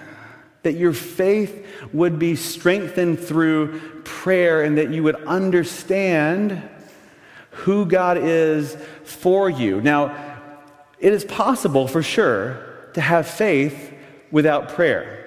That 0.62 0.72
your 0.72 0.94
faith 0.94 1.66
would 1.92 2.18
be 2.18 2.36
strengthened 2.36 3.20
through 3.20 3.78
prayer 4.04 4.62
and 4.62 4.78
that 4.78 4.90
you 4.90 5.02
would 5.02 5.22
understand 5.26 6.62
who 7.50 7.84
God 7.84 8.16
is 8.16 8.74
for 9.04 9.50
you. 9.50 9.82
Now, 9.82 10.38
it 10.98 11.12
is 11.12 11.26
possible 11.26 11.86
for 11.86 12.02
sure 12.02 12.88
to 12.94 13.02
have 13.02 13.26
faith 13.26 13.92
without 14.30 14.70
prayer. 14.70 15.19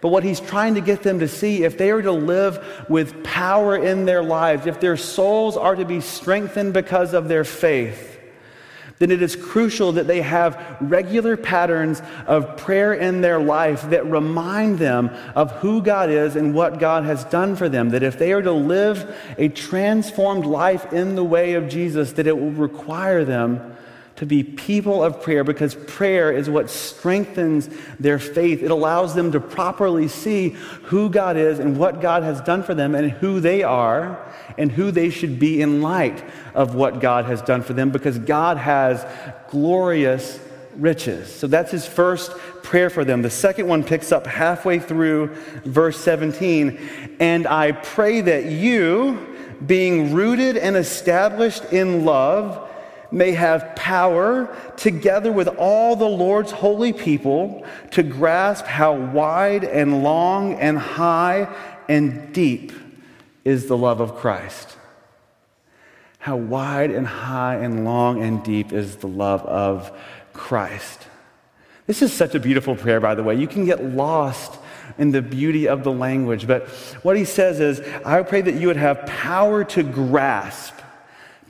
But 0.00 0.08
what 0.08 0.24
he's 0.24 0.40
trying 0.40 0.74
to 0.74 0.80
get 0.80 1.02
them 1.02 1.20
to 1.20 1.28
see, 1.28 1.64
if 1.64 1.78
they 1.78 1.90
are 1.90 2.02
to 2.02 2.12
live 2.12 2.86
with 2.88 3.24
power 3.24 3.76
in 3.76 4.04
their 4.04 4.22
lives, 4.22 4.66
if 4.66 4.80
their 4.80 4.96
souls 4.96 5.56
are 5.56 5.74
to 5.74 5.84
be 5.84 6.00
strengthened 6.00 6.74
because 6.74 7.14
of 7.14 7.28
their 7.28 7.44
faith, 7.44 8.16
then 8.98 9.10
it 9.10 9.20
is 9.20 9.36
crucial 9.36 9.92
that 9.92 10.06
they 10.06 10.22
have 10.22 10.78
regular 10.80 11.36
patterns 11.36 12.00
of 12.26 12.56
prayer 12.56 12.94
in 12.94 13.20
their 13.20 13.38
life 13.38 13.82
that 13.90 14.06
remind 14.06 14.78
them 14.78 15.10
of 15.34 15.52
who 15.52 15.82
God 15.82 16.08
is 16.08 16.34
and 16.34 16.54
what 16.54 16.78
God 16.78 17.04
has 17.04 17.24
done 17.24 17.56
for 17.56 17.68
them. 17.68 17.90
That 17.90 18.02
if 18.02 18.18
they 18.18 18.32
are 18.32 18.40
to 18.40 18.52
live 18.52 19.14
a 19.36 19.48
transformed 19.48 20.46
life 20.46 20.92
in 20.94 21.14
the 21.14 21.24
way 21.24 21.54
of 21.54 21.68
Jesus, 21.68 22.12
that 22.14 22.26
it 22.26 22.38
will 22.38 22.52
require 22.52 23.24
them 23.24 23.76
to 24.16 24.26
be 24.26 24.42
people 24.42 25.04
of 25.04 25.22
prayer 25.22 25.44
because 25.44 25.74
prayer 25.74 26.32
is 26.32 26.48
what 26.48 26.70
strengthens 26.70 27.68
their 28.00 28.18
faith. 28.18 28.62
It 28.62 28.70
allows 28.70 29.14
them 29.14 29.32
to 29.32 29.40
properly 29.40 30.08
see 30.08 30.50
who 30.84 31.10
God 31.10 31.36
is 31.36 31.58
and 31.58 31.78
what 31.78 32.00
God 32.00 32.22
has 32.22 32.40
done 32.40 32.62
for 32.62 32.74
them 32.74 32.94
and 32.94 33.10
who 33.10 33.40
they 33.40 33.62
are 33.62 34.18
and 34.56 34.72
who 34.72 34.90
they 34.90 35.10
should 35.10 35.38
be 35.38 35.60
in 35.60 35.82
light 35.82 36.24
of 36.54 36.74
what 36.74 37.00
God 37.00 37.26
has 37.26 37.42
done 37.42 37.62
for 37.62 37.74
them 37.74 37.90
because 37.90 38.18
God 38.18 38.56
has 38.56 39.04
glorious 39.50 40.40
riches. 40.76 41.32
So 41.32 41.46
that's 41.46 41.70
his 41.70 41.86
first 41.86 42.30
prayer 42.62 42.90
for 42.90 43.04
them. 43.04 43.22
The 43.22 43.30
second 43.30 43.68
one 43.68 43.84
picks 43.84 44.12
up 44.12 44.26
halfway 44.26 44.78
through 44.78 45.34
verse 45.64 45.98
17. 46.00 47.16
And 47.20 47.46
I 47.46 47.72
pray 47.72 48.22
that 48.22 48.46
you, 48.46 49.36
being 49.64 50.14
rooted 50.14 50.56
and 50.56 50.76
established 50.76 51.64
in 51.72 52.04
love, 52.04 52.65
may 53.10 53.32
have 53.32 53.74
power, 53.76 54.54
together 54.76 55.32
with 55.32 55.48
all 55.48 55.96
the 55.96 56.08
Lord's 56.08 56.52
holy 56.52 56.92
people, 56.92 57.64
to 57.92 58.02
grasp 58.02 58.64
how 58.66 58.94
wide 58.94 59.64
and 59.64 60.02
long 60.02 60.54
and 60.54 60.78
high 60.78 61.54
and 61.88 62.32
deep 62.32 62.72
is 63.44 63.66
the 63.66 63.76
love 63.76 64.00
of 64.00 64.16
Christ. 64.16 64.76
How 66.18 66.36
wide 66.36 66.90
and 66.90 67.06
high 67.06 67.56
and 67.56 67.84
long 67.84 68.22
and 68.22 68.42
deep 68.42 68.72
is 68.72 68.96
the 68.96 69.06
love 69.06 69.42
of 69.42 69.96
Christ. 70.32 71.06
This 71.86 72.02
is 72.02 72.12
such 72.12 72.34
a 72.34 72.40
beautiful 72.40 72.74
prayer, 72.74 72.98
by 72.98 73.14
the 73.14 73.22
way. 73.22 73.36
You 73.36 73.46
can 73.46 73.64
get 73.64 73.84
lost 73.84 74.58
in 74.98 75.12
the 75.12 75.22
beauty 75.22 75.68
of 75.68 75.84
the 75.84 75.92
language. 75.92 76.46
But 76.46 76.68
what 77.02 77.16
he 77.16 77.24
says 77.24 77.60
is, 77.60 77.80
I 78.04 78.22
pray 78.22 78.40
that 78.40 78.54
you 78.54 78.66
would 78.66 78.76
have 78.76 79.06
power 79.06 79.62
to 79.64 79.82
grasp 79.82 80.74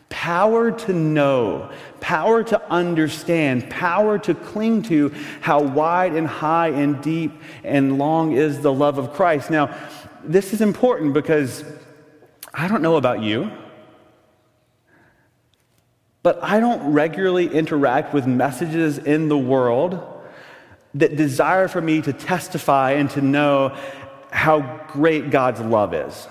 power 0.09 0.71
to 0.71 0.93
know, 0.93 1.71
power 2.01 2.43
to 2.45 2.71
understand, 2.71 3.69
power 3.71 4.19
to 4.19 4.35
cling 4.35 4.83
to 4.83 5.13
how 5.41 5.63
wide 5.63 6.15
and 6.15 6.27
high 6.27 6.69
and 6.69 7.03
deep 7.03 7.33
and 7.65 7.99
long 7.99 8.33
is 8.33 8.61
the 8.61 8.73
love 8.73 8.99
of 8.99 9.13
Christ. 9.13 9.51
Now, 9.51 9.77
this 10.25 10.53
is 10.53 10.61
important 10.61 11.15
because 11.15 11.65
I 12.55 12.69
don't 12.69 12.83
know 12.83 12.97
about 12.97 13.23
you, 13.23 13.51
but 16.23 16.43
I 16.43 16.61
don't 16.61 16.93
regularly 16.93 17.49
interact 17.49 18.15
with 18.15 18.27
messages 18.27 18.99
in 18.99 19.29
the 19.29 19.39
world 19.39 20.03
that 20.95 21.17
desire 21.17 21.69
for 21.69 21.81
me 21.81 22.01
to 22.03 22.13
testify 22.13 22.93
and 22.93 23.11
to 23.11 23.21
know 23.21 23.77
how 24.31 24.81
great 24.89 25.31
God's 25.31 25.61
love 25.61 25.95
is. 25.95 26.27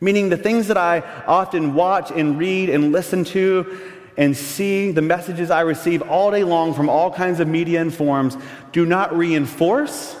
Meaning, 0.00 0.28
the 0.28 0.36
things 0.36 0.68
that 0.68 0.76
I 0.76 1.00
often 1.26 1.74
watch 1.74 2.10
and 2.10 2.38
read 2.38 2.68
and 2.68 2.92
listen 2.92 3.24
to 3.24 3.92
and 4.16 4.36
see, 4.36 4.92
the 4.92 5.02
messages 5.02 5.50
I 5.50 5.60
receive 5.60 6.02
all 6.02 6.30
day 6.30 6.44
long 6.44 6.74
from 6.74 6.88
all 6.88 7.10
kinds 7.12 7.40
of 7.40 7.48
media 7.48 7.80
and 7.80 7.94
forms, 7.94 8.36
do 8.72 8.86
not 8.86 9.16
reinforce 9.16 10.16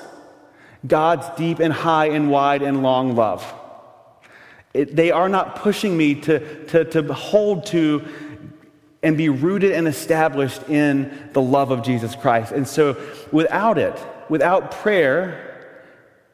God's 0.86 1.26
deep 1.36 1.58
and 1.58 1.72
high 1.72 2.06
and 2.06 2.30
wide 2.30 2.62
and 2.62 2.82
long 2.82 3.16
love. 3.16 3.54
It, 4.74 4.94
they 4.94 5.10
are 5.10 5.28
not 5.28 5.56
pushing 5.56 5.96
me 5.96 6.14
to, 6.22 6.66
to, 6.66 6.84
to 6.84 7.12
hold 7.14 7.66
to 7.66 8.04
and 9.02 9.16
be 9.16 9.28
rooted 9.28 9.72
and 9.72 9.86
established 9.86 10.68
in 10.68 11.30
the 11.32 11.40
love 11.40 11.70
of 11.70 11.82
Jesus 11.82 12.14
Christ. 12.14 12.52
And 12.52 12.66
so, 12.66 12.96
without 13.30 13.78
it, 13.78 13.98
without 14.28 14.70
prayer, 14.72 15.45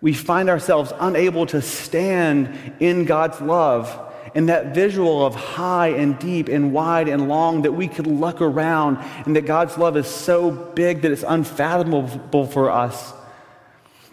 we 0.02 0.12
find 0.12 0.50
ourselves 0.50 0.92
unable 0.99 1.47
to 1.47 1.62
stand 1.62 2.75
in 2.80 3.04
God's 3.04 3.40
love 3.40 4.12
and 4.35 4.49
that 4.49 4.75
visual 4.75 5.25
of 5.25 5.35
high 5.35 5.88
and 5.88 6.18
deep 6.18 6.49
and 6.49 6.73
wide 6.73 7.09
and 7.09 7.28
long 7.28 7.62
that 7.62 7.73
we 7.73 7.87
could 7.87 8.09
look 8.09 8.40
around 8.40 8.99
and 9.25 9.37
that 9.37 9.47
God's 9.47 9.78
love 9.78 9.97
is 9.97 10.09
so 10.09 10.50
big 10.50 11.02
that 11.02 11.12
it's 11.12 11.25
unfathomable 11.26 12.47
for 12.47 12.71
us. 12.71 13.14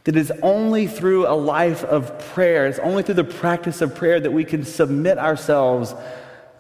That 0.03 0.15
it's 0.15 0.31
only 0.43 0.85
through 0.85 1.27
a 1.27 1.33
life 1.33 1.83
of 1.83 2.17
prayer, 2.33 2.67
it's 2.67 2.79
only 2.79 3.01
through 3.01 3.15
the 3.15 3.23
practice 3.23 3.81
of 3.81 3.95
prayer 3.95 4.19
that 4.19 4.31
we 4.31 4.45
can 4.45 4.65
submit 4.65 5.17
ourselves 5.17 5.95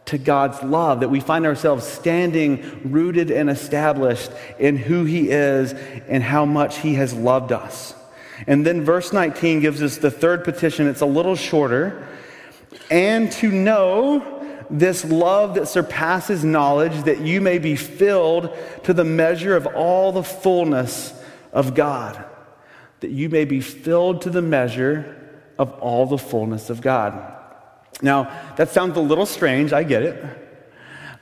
to 0.05 0.17
God's 0.17 0.63
love, 0.63 1.01
that 1.01 1.09
we 1.09 1.19
find 1.19 1.45
ourselves 1.45 1.85
standing 1.85 2.81
rooted 2.83 3.29
and 3.29 3.47
established 3.47 4.31
in 4.57 4.75
who 4.75 5.05
He 5.05 5.29
is 5.29 5.73
and 6.07 6.23
how 6.23 6.45
much 6.45 6.77
He 6.77 6.95
has 6.95 7.13
loved 7.13 7.51
us. 7.51 7.93
And 8.47 8.65
then 8.65 8.83
verse 8.83 9.13
19 9.13 9.59
gives 9.59 9.81
us 9.81 9.97
the 9.97 10.11
third 10.11 10.43
petition. 10.43 10.87
It's 10.87 11.01
a 11.01 11.05
little 11.05 11.35
shorter. 11.35 12.07
And 12.89 13.31
to 13.33 13.51
know 13.51 14.35
this 14.69 15.03
love 15.03 15.55
that 15.55 15.67
surpasses 15.67 16.43
knowledge, 16.43 17.03
that 17.03 17.21
you 17.21 17.41
may 17.41 17.57
be 17.57 17.75
filled 17.75 18.55
to 18.83 18.93
the 18.93 19.03
measure 19.03 19.55
of 19.55 19.65
all 19.67 20.11
the 20.11 20.23
fullness 20.23 21.13
of 21.51 21.73
God. 21.73 22.23
That 22.99 23.11
you 23.11 23.29
may 23.29 23.45
be 23.45 23.61
filled 23.61 24.21
to 24.23 24.29
the 24.29 24.41
measure 24.41 25.15
of 25.57 25.71
all 25.79 26.05
the 26.05 26.17
fullness 26.17 26.69
of 26.69 26.81
God. 26.81 27.35
Now, 28.01 28.31
that 28.55 28.69
sounds 28.69 28.95
a 28.95 29.01
little 29.01 29.25
strange, 29.25 29.73
I 29.73 29.83
get 29.83 30.03
it. 30.03 30.23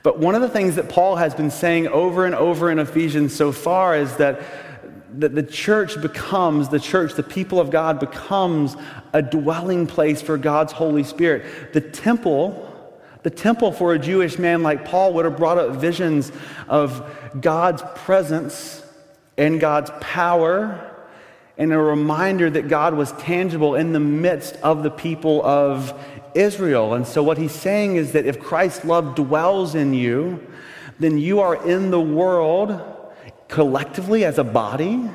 But 0.02 0.18
one 0.18 0.34
of 0.34 0.42
the 0.42 0.48
things 0.48 0.76
that 0.76 0.88
Paul 0.88 1.16
has 1.16 1.34
been 1.34 1.50
saying 1.50 1.88
over 1.88 2.24
and 2.24 2.34
over 2.34 2.70
in 2.70 2.78
Ephesians 2.78 3.34
so 3.34 3.50
far 3.50 3.96
is 3.96 4.16
that 4.16 4.40
that 5.18 5.34
the 5.34 5.42
church 5.42 6.00
becomes, 6.00 6.68
the 6.68 6.78
church, 6.78 7.14
the 7.14 7.22
people 7.22 7.58
of 7.60 7.70
God 7.70 7.98
becomes 7.98 8.76
a 9.12 9.20
dwelling 9.20 9.86
place 9.86 10.22
for 10.22 10.38
God's 10.38 10.72
Holy 10.72 11.02
Spirit. 11.02 11.72
The 11.72 11.80
temple, 11.80 12.64
the 13.24 13.30
temple 13.30 13.72
for 13.72 13.94
a 13.94 13.98
Jewish 13.98 14.38
man 14.38 14.62
like 14.62 14.84
Paul 14.84 15.14
would 15.14 15.24
have 15.24 15.36
brought 15.36 15.58
up 15.58 15.76
visions 15.76 16.30
of 16.68 17.04
God's 17.40 17.82
presence 17.96 18.84
and 19.36 19.60
God's 19.60 19.90
power 20.00 20.84
and 21.56 21.72
a 21.72 21.78
reminder 21.78 22.48
that 22.48 22.68
God 22.68 22.94
was 22.94 23.10
tangible 23.12 23.74
in 23.74 23.92
the 23.92 24.00
midst 24.00 24.54
of 24.56 24.84
the 24.84 24.90
people 24.90 25.44
of 25.44 25.92
Israel. 26.36 26.94
And 26.94 27.04
so, 27.04 27.24
what 27.24 27.36
he's 27.36 27.52
saying 27.52 27.96
is 27.96 28.12
that 28.12 28.26
if 28.26 28.38
Christ's 28.38 28.84
love 28.84 29.16
dwells 29.16 29.74
in 29.74 29.92
you, 29.92 30.46
then 31.00 31.18
you 31.18 31.40
are 31.40 31.66
in 31.68 31.90
the 31.90 32.00
world 32.00 32.97
collectively 33.48 34.24
as 34.24 34.38
a 34.38 34.44
body 34.44 35.08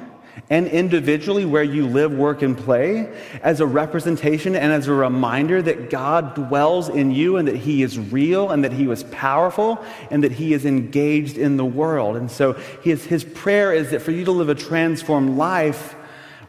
and 0.50 0.68
individually 0.68 1.46
where 1.46 1.64
you 1.64 1.88
live, 1.88 2.12
work, 2.12 2.42
and 2.42 2.58
play 2.58 3.12
as 3.44 3.62
a 3.62 3.66
representation 3.66 4.56
and 4.56 4.74
as 4.74 4.88
a 4.88 4.94
reminder 4.94 5.62
that 5.62 5.90
God 5.90 6.36
dwells 6.36 6.90
in 6.90 7.12
you 7.12 7.38
and 7.38 7.48
that 7.48 7.56
He 7.56 7.84
is 7.84 7.98
real 7.98 8.50
and 8.50 8.64
that 8.64 8.74
He 8.74 8.88
was 8.88 9.04
powerful 9.06 9.84
and 10.10 10.24
that 10.24 10.32
He 10.32 10.54
is 10.54 10.66
engaged 10.66 11.38
in 11.38 11.58
the 11.58 11.66
world. 11.66 12.18
And 12.18 12.30
so 12.30 12.54
his, 12.84 13.06
his 13.06 13.24
prayer 13.24 13.72
is 13.72 13.92
that 13.92 14.02
for 14.02 14.12
you 14.12 14.26
to 14.26 14.32
live 14.32 14.50
a 14.50 14.56
transformed 14.56 15.38
life 15.38 15.96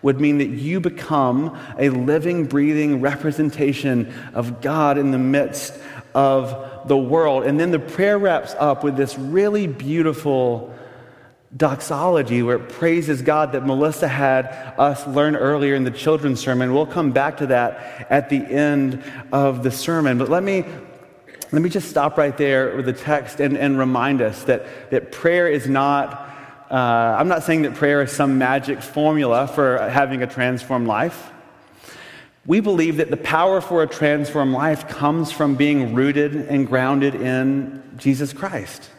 would 0.02 0.20
mean 0.20 0.38
that 0.38 0.48
you 0.48 0.80
become 0.80 1.58
a 1.78 1.88
living, 1.90 2.46
breathing 2.46 3.00
representation 3.00 4.12
of 4.34 4.60
God 4.60 4.98
in 4.98 5.12
the 5.12 5.18
midst 5.18 5.74
of 6.14 6.88
the 6.88 6.96
world. 6.96 7.44
And 7.44 7.58
then 7.58 7.70
the 7.70 7.78
prayer 7.78 8.18
wraps 8.18 8.54
up 8.58 8.84
with 8.84 8.96
this 8.96 9.18
really 9.18 9.66
beautiful 9.66 10.73
doxology 11.56 12.42
where 12.42 12.56
it 12.56 12.68
praises 12.68 13.22
God 13.22 13.52
that 13.52 13.64
Melissa 13.64 14.08
had 14.08 14.46
us 14.78 15.06
learn 15.06 15.36
earlier 15.36 15.74
in 15.74 15.84
the 15.84 15.90
children's 15.90 16.40
sermon. 16.40 16.74
We'll 16.74 16.86
come 16.86 17.12
back 17.12 17.36
to 17.38 17.46
that 17.46 18.06
at 18.10 18.28
the 18.28 18.38
end 18.38 19.02
of 19.32 19.62
the 19.62 19.70
sermon. 19.70 20.18
But 20.18 20.28
let 20.28 20.42
me 20.42 20.64
let 21.52 21.62
me 21.62 21.68
just 21.68 21.88
stop 21.88 22.18
right 22.18 22.36
there 22.36 22.74
with 22.74 22.86
the 22.86 22.92
text 22.92 23.38
and, 23.38 23.56
and 23.56 23.78
remind 23.78 24.20
us 24.20 24.42
that, 24.44 24.90
that 24.90 25.12
prayer 25.12 25.46
is 25.46 25.68
not, 25.68 26.12
uh, 26.68 26.74
I'm 26.74 27.28
not 27.28 27.44
saying 27.44 27.62
that 27.62 27.74
prayer 27.74 28.02
is 28.02 28.10
some 28.10 28.38
magic 28.38 28.82
formula 28.82 29.46
for 29.46 29.78
having 29.88 30.20
a 30.24 30.26
transformed 30.26 30.88
life. 30.88 31.30
We 32.44 32.58
believe 32.58 32.96
that 32.96 33.08
the 33.08 33.16
power 33.16 33.60
for 33.60 33.84
a 33.84 33.86
transformed 33.86 34.52
life 34.52 34.88
comes 34.88 35.30
from 35.30 35.54
being 35.54 35.94
rooted 35.94 36.34
and 36.34 36.66
grounded 36.66 37.14
in 37.14 37.84
Jesus 37.98 38.32
Christ. 38.32 38.90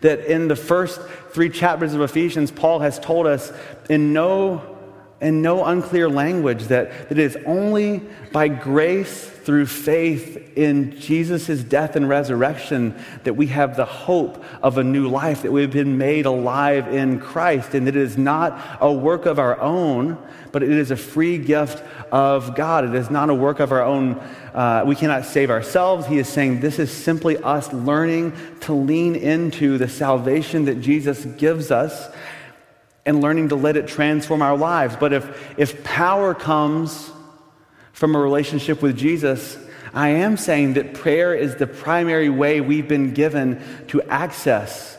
That 0.00 0.20
in 0.20 0.48
the 0.48 0.56
first 0.56 1.00
three 1.30 1.50
chapters 1.50 1.94
of 1.94 2.00
Ephesians, 2.00 2.50
Paul 2.50 2.80
has 2.80 2.98
told 2.98 3.26
us 3.26 3.52
in 3.88 4.12
no 4.12 4.78
and 5.20 5.42
no 5.42 5.64
unclear 5.64 6.08
language 6.08 6.64
that, 6.64 7.08
that 7.08 7.18
it 7.18 7.18
is 7.18 7.36
only 7.44 8.02
by 8.32 8.48
grace 8.48 9.28
through 9.28 9.66
faith 9.66 10.56
in 10.56 10.98
Jesus' 10.98 11.62
death 11.62 11.96
and 11.96 12.08
resurrection 12.08 12.94
that 13.24 13.34
we 13.34 13.48
have 13.48 13.76
the 13.76 13.84
hope 13.84 14.42
of 14.62 14.78
a 14.78 14.84
new 14.84 15.08
life, 15.08 15.42
that 15.42 15.52
we've 15.52 15.72
been 15.72 15.98
made 15.98 16.24
alive 16.24 16.88
in 16.88 17.20
Christ, 17.20 17.74
and 17.74 17.86
that 17.86 17.96
it 17.96 18.02
is 18.02 18.16
not 18.16 18.78
a 18.80 18.92
work 18.92 19.26
of 19.26 19.38
our 19.38 19.60
own, 19.60 20.16
but 20.52 20.62
it 20.62 20.70
is 20.70 20.90
a 20.90 20.96
free 20.96 21.38
gift 21.38 21.82
of 22.12 22.54
God. 22.54 22.84
It 22.84 22.94
is 22.94 23.10
not 23.10 23.30
a 23.30 23.34
work 23.34 23.60
of 23.60 23.72
our 23.72 23.82
own. 23.82 24.14
Uh, 24.54 24.84
we 24.86 24.96
cannot 24.96 25.24
save 25.24 25.50
ourselves. 25.50 26.06
He 26.06 26.18
is 26.18 26.28
saying 26.28 26.60
this 26.60 26.78
is 26.78 26.90
simply 26.90 27.36
us 27.38 27.72
learning 27.72 28.32
to 28.60 28.72
lean 28.72 29.16
into 29.16 29.78
the 29.78 29.88
salvation 29.88 30.64
that 30.64 30.80
Jesus 30.80 31.24
gives 31.24 31.70
us 31.70 32.12
and 33.06 33.20
learning 33.20 33.48
to 33.48 33.56
let 33.56 33.76
it 33.76 33.86
transform 33.86 34.42
our 34.42 34.56
lives. 34.56 34.96
But 34.96 35.12
if, 35.12 35.58
if 35.58 35.82
power 35.84 36.34
comes 36.34 37.10
from 37.92 38.14
a 38.14 38.18
relationship 38.18 38.82
with 38.82 38.96
Jesus, 38.96 39.58
I 39.92 40.10
am 40.10 40.36
saying 40.36 40.74
that 40.74 40.94
prayer 40.94 41.34
is 41.34 41.56
the 41.56 41.66
primary 41.66 42.28
way 42.28 42.60
we've 42.60 42.88
been 42.88 43.12
given 43.14 43.62
to 43.88 44.02
access 44.02 44.96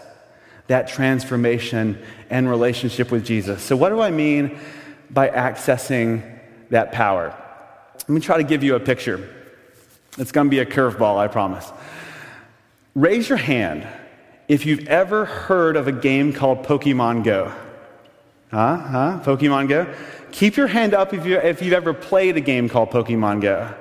that 0.68 0.88
transformation 0.88 2.02
and 2.30 2.50
relationship 2.50 3.12
with 3.12 3.26
Jesus. 3.26 3.62
So, 3.62 3.76
what 3.76 3.90
do 3.90 4.02
I 4.02 4.12
mean 4.12 4.60
by 5.14 5.30
accessing 5.30 6.40
that 6.70 6.92
power? 6.92 7.36
Let 8.00 8.10
me 8.10 8.22
try 8.22 8.38
to 8.38 8.44
give 8.44 8.64
you 8.64 8.76
a 8.76 8.80
picture. 8.80 9.30
It's 10.18 10.32
going 10.32 10.48
to 10.48 10.52
be 10.52 10.60
a 10.60 10.66
curveball, 10.66 11.18
I 11.18 11.28
promise. 11.28 11.72
Raise 12.96 13.30
your 13.30 13.38
hand 13.38 13.88
if 14.48 14.66
you've 14.66 14.88
ever 14.88 15.26
heard 15.26 15.78
of 15.78 15.88
a 15.88 15.92
game 15.92 16.34
called 16.34 16.66
Pokemon 16.66 17.24
Go. 17.24 17.54
Huh? 18.52 18.78
Huh? 18.78 19.20
Pokemon 19.24 19.70
Go? 19.70 19.94
Keep 20.32 20.58
your 20.58 20.68
hand 20.68 20.94
up 20.94 21.14
if, 21.14 21.26
you, 21.26 21.38
if 21.38 21.62
you've 21.62 21.74
ever 21.74 21.94
played 21.94 22.36
a 22.38 22.42
game 22.42 22.68
called 22.68 22.90
Pokemon 22.92 23.42
Go. 23.42 23.74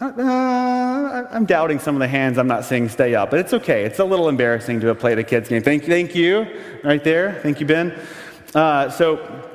Uh, 0.00 1.26
I'm 1.30 1.44
doubting 1.44 1.80
some 1.80 1.96
of 1.96 2.00
the 2.00 2.08
hands. 2.08 2.38
I'm 2.38 2.46
not 2.46 2.64
seeing 2.64 2.88
stay 2.88 3.14
up, 3.14 3.30
but 3.30 3.40
it's 3.40 3.52
okay. 3.52 3.84
It's 3.84 3.98
a 3.98 4.04
little 4.04 4.28
embarrassing 4.28 4.80
to 4.80 4.88
have 4.88 5.00
played 5.00 5.18
a 5.18 5.24
kid's 5.24 5.48
game. 5.48 5.62
Thank, 5.62 5.82
you. 5.82 5.88
thank 5.88 6.14
you, 6.14 6.46
right 6.84 7.02
there. 7.02 7.40
Thank 7.42 7.58
you, 7.60 7.66
Ben. 7.66 7.98
Uh, 8.54 8.90
so, 8.90 9.47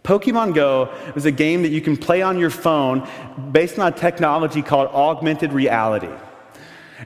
Pokemon 0.00 0.54
Go 0.54 0.92
is 1.14 1.26
a 1.26 1.30
game 1.30 1.62
that 1.62 1.68
you 1.68 1.80
can 1.80 1.96
play 1.96 2.22
on 2.22 2.38
your 2.38 2.50
phone 2.50 3.06
based 3.52 3.78
on 3.78 3.92
a 3.92 3.96
technology 3.96 4.62
called 4.62 4.88
augmented 4.88 5.52
reality. 5.52 6.08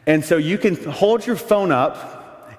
And 0.06 0.24
so 0.24 0.36
you 0.36 0.56
can 0.56 0.76
hold 0.84 1.26
your 1.26 1.36
phone 1.36 1.72
up 1.72 2.14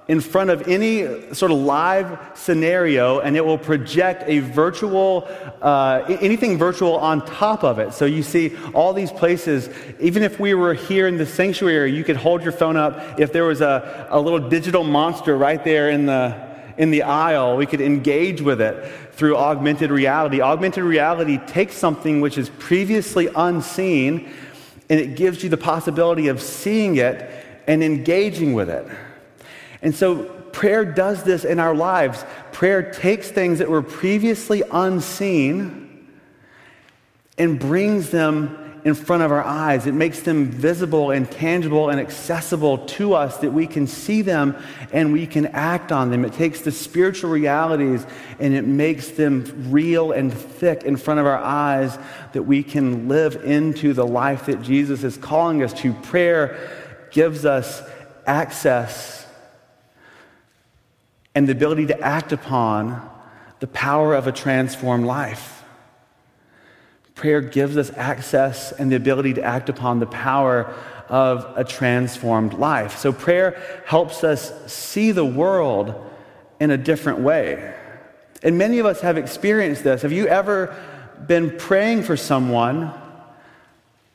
in 0.08 0.22
front 0.22 0.50
of 0.50 0.68
any 0.68 1.34
sort 1.34 1.52
of 1.52 1.58
live 1.58 2.18
scenario 2.34 3.20
and 3.20 3.36
it 3.36 3.46
will 3.46 3.58
project 3.58 4.24
a 4.28 4.40
virtual, 4.40 5.28
uh, 5.62 6.04
anything 6.22 6.58
virtual 6.58 6.96
on 6.98 7.26
top 7.26 7.64
of 7.64 7.78
it. 7.80 7.94
So 7.94 8.06
you 8.06 8.24
see 8.24 8.56
all 8.74 8.94
these 8.94 9.12
places. 9.12 9.70
Even 10.00 10.24
if 10.24 10.40
we 10.40 10.54
were 10.54 10.74
here 10.74 11.08
in 11.08 11.18
the 11.18 11.26
sanctuary, 11.26 11.94
you 11.94 12.04
could 12.04 12.16
hold 12.16 12.42
your 12.42 12.54
phone 12.54 12.78
up. 12.78 13.20
If 13.20 13.34
there 13.34 13.44
was 13.44 13.62
a, 13.62 14.08
a 14.10 14.20
little 14.20 14.50
digital 14.50 14.84
monster 14.84 15.38
right 15.38 15.62
there 15.64 15.90
in 15.90 16.06
the, 16.06 16.48
in 16.78 16.92
the 16.92 17.04
aisle, 17.04 17.58
we 17.58 17.66
could 17.66 17.82
engage 17.82 18.42
with 18.42 18.62
it 18.62 18.90
through 19.18 19.36
augmented 19.36 19.90
reality. 19.90 20.42
Augmented 20.42 20.84
reality 20.84 21.40
takes 21.48 21.76
something 21.76 22.22
which 22.22 22.38
is 22.38 22.50
previously 22.60 23.28
unseen 23.36 24.32
and 24.90 25.00
it 25.00 25.16
gives 25.16 25.44
you 25.44 25.50
the 25.50 25.58
possibility 25.58 26.28
of 26.28 26.42
seeing 26.42 26.96
it 26.96 27.30
and 27.68 27.84
engaging 27.84 28.54
with 28.54 28.70
it. 28.70 28.88
And 29.82 29.94
so 29.94 30.24
prayer 30.54 30.86
does 30.86 31.24
this 31.24 31.44
in 31.44 31.60
our 31.60 31.76
lives. 31.76 32.24
Prayer 32.52 32.92
takes 32.94 33.30
things 33.30 33.60
that 33.60 33.70
were 33.70 33.82
previously 33.82 34.64
unseen 34.72 36.08
and 37.38 37.60
brings 37.60 38.12
them 38.12 38.67
in 38.88 38.94
front 38.94 39.22
of 39.22 39.34
our 39.34 39.44
eyes. 39.44 39.86
It 39.86 39.94
makes 39.94 40.22
them 40.22 40.46
visible 40.46 41.12
and 41.12 41.30
tangible 41.30 41.90
and 41.90 42.00
accessible 42.00 42.78
to 42.78 43.16
us 43.16 43.36
that 43.40 43.52
we 43.52 43.68
can 43.68 43.86
see 43.86 44.22
them 44.22 44.56
and 44.94 45.12
we 45.12 45.28
can 45.28 45.48
act 45.48 45.92
on 45.92 46.10
them. 46.10 46.24
It 46.24 46.32
takes 46.32 46.62
the 46.62 46.72
spiritual 46.72 47.30
realities 47.30 48.06
and 48.40 48.54
it 48.54 48.66
makes 48.66 49.10
them 49.10 49.72
real 49.72 50.14
and 50.14 50.34
thick 50.34 50.84
in 50.84 50.96
front 50.96 51.20
of 51.20 51.26
our 51.26 51.38
eyes 51.38 52.00
that 52.32 52.44
we 52.44 52.64
can 52.64 53.10
live 53.10 53.44
into 53.44 53.92
the 53.92 54.08
life 54.08 54.46
that 54.46 54.62
Jesus 54.62 55.04
is 55.04 55.18
calling 55.18 55.62
us 55.64 55.74
to. 55.82 55.92
Prayer 55.92 57.10
gives 57.12 57.44
us 57.44 57.82
access 58.26 59.28
and 61.36 61.46
the 61.46 61.52
ability 61.52 61.88
to 61.88 62.00
act 62.00 62.32
upon 62.32 63.02
the 63.60 63.68
power 63.68 64.16
of 64.16 64.28
a 64.28 64.32
transformed 64.32 65.06
life. 65.06 65.57
Prayer 67.18 67.42
gives 67.42 67.76
us 67.76 67.92
access 67.98 68.72
and 68.72 68.90
the 68.90 68.96
ability 68.96 69.34
to 69.34 69.44
act 69.44 69.68
upon 69.68 70.00
the 70.00 70.06
power 70.06 70.74
of 71.10 71.46
a 71.58 71.66
transformed 71.66 72.54
life. 72.54 72.98
So, 72.98 73.12
prayer 73.12 73.62
helps 73.86 74.24
us 74.24 74.72
see 74.72 75.12
the 75.12 75.26
world 75.26 75.94
in 76.62 76.72
a 76.72 76.78
different 76.78 77.20
way. 77.20 77.76
And 78.42 78.58
many 78.58 78.80
of 78.80 78.86
us 78.86 79.02
have 79.02 79.18
experienced 79.18 79.84
this. 79.84 80.04
Have 80.04 80.14
you 80.14 80.28
ever 80.28 80.74
been 81.28 81.58
praying 81.58 82.04
for 82.04 82.16
someone, 82.16 82.94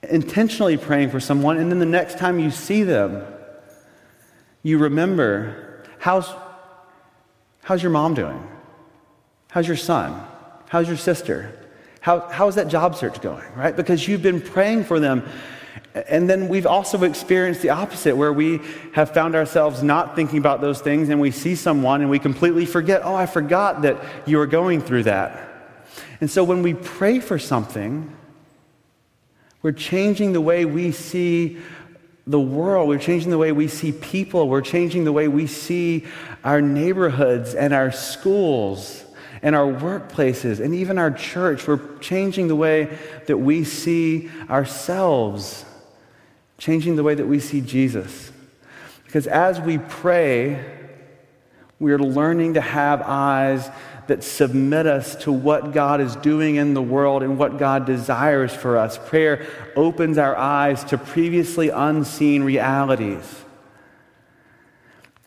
intentionally 0.02 0.78
praying 0.78 1.10
for 1.10 1.20
someone, 1.20 1.58
and 1.58 1.70
then 1.70 1.78
the 1.78 1.84
next 1.84 2.16
time 2.16 2.38
you 2.38 2.50
see 2.50 2.82
them, 2.82 3.22
you 4.62 4.78
remember 4.78 5.84
how's 5.98 6.32
How's 7.62 7.82
your 7.82 7.90
mom 7.90 8.14
doing? 8.14 8.46
How's 9.50 9.68
your 9.68 9.76
son? 9.76 10.20
How's 10.68 10.88
your 10.88 10.96
sister? 10.96 11.58
How, 12.02 12.18
how's 12.28 12.56
that 12.56 12.66
job 12.66 12.96
search 12.96 13.20
going, 13.20 13.44
right? 13.54 13.76
Because 13.76 14.08
you've 14.08 14.22
been 14.22 14.40
praying 14.40 14.84
for 14.84 14.98
them. 14.98 15.24
And 15.94 16.28
then 16.28 16.48
we've 16.48 16.66
also 16.66 17.00
experienced 17.04 17.62
the 17.62 17.70
opposite, 17.70 18.16
where 18.16 18.32
we 18.32 18.60
have 18.92 19.14
found 19.14 19.36
ourselves 19.36 19.84
not 19.84 20.16
thinking 20.16 20.38
about 20.38 20.60
those 20.60 20.80
things 20.80 21.10
and 21.10 21.20
we 21.20 21.30
see 21.30 21.54
someone 21.54 22.00
and 22.00 22.10
we 22.10 22.18
completely 22.18 22.66
forget, 22.66 23.02
oh, 23.04 23.14
I 23.14 23.26
forgot 23.26 23.82
that 23.82 24.02
you 24.26 24.38
were 24.38 24.48
going 24.48 24.80
through 24.80 25.04
that. 25.04 25.48
And 26.20 26.28
so 26.28 26.42
when 26.42 26.64
we 26.64 26.74
pray 26.74 27.20
for 27.20 27.38
something, 27.38 28.12
we're 29.62 29.70
changing 29.70 30.32
the 30.32 30.40
way 30.40 30.64
we 30.64 30.90
see 30.90 31.58
the 32.26 32.40
world. 32.40 32.88
We're 32.88 32.98
changing 32.98 33.30
the 33.30 33.38
way 33.38 33.52
we 33.52 33.68
see 33.68 33.92
people. 33.92 34.48
We're 34.48 34.60
changing 34.60 35.04
the 35.04 35.12
way 35.12 35.28
we 35.28 35.46
see 35.46 36.06
our 36.42 36.60
neighborhoods 36.60 37.54
and 37.54 37.72
our 37.72 37.92
schools 37.92 39.04
and 39.42 39.56
our 39.56 39.66
workplaces 39.66 40.60
and 40.60 40.74
even 40.74 40.98
our 40.98 41.10
church. 41.10 41.66
We're 41.66 41.98
changing 41.98 42.48
the 42.48 42.56
way 42.56 42.96
that 43.26 43.36
we 43.36 43.64
see 43.64 44.30
ourselves, 44.48 45.64
changing 46.58 46.96
the 46.96 47.02
way 47.02 47.14
that 47.14 47.26
we 47.26 47.40
see 47.40 47.60
Jesus. 47.60 48.30
Because 49.04 49.26
as 49.26 49.60
we 49.60 49.78
pray, 49.78 50.64
we're 51.80 51.98
learning 51.98 52.54
to 52.54 52.60
have 52.60 53.02
eyes 53.02 53.68
that 54.06 54.22
submit 54.22 54.86
us 54.86 55.16
to 55.16 55.32
what 55.32 55.72
God 55.72 56.00
is 56.00 56.14
doing 56.16 56.56
in 56.56 56.74
the 56.74 56.82
world 56.82 57.22
and 57.22 57.38
what 57.38 57.58
God 57.58 57.84
desires 57.84 58.54
for 58.54 58.76
us. 58.76 58.98
Prayer 58.98 59.46
opens 59.74 60.18
our 60.18 60.36
eyes 60.36 60.84
to 60.84 60.98
previously 60.98 61.68
unseen 61.68 62.42
realities. 62.42 63.42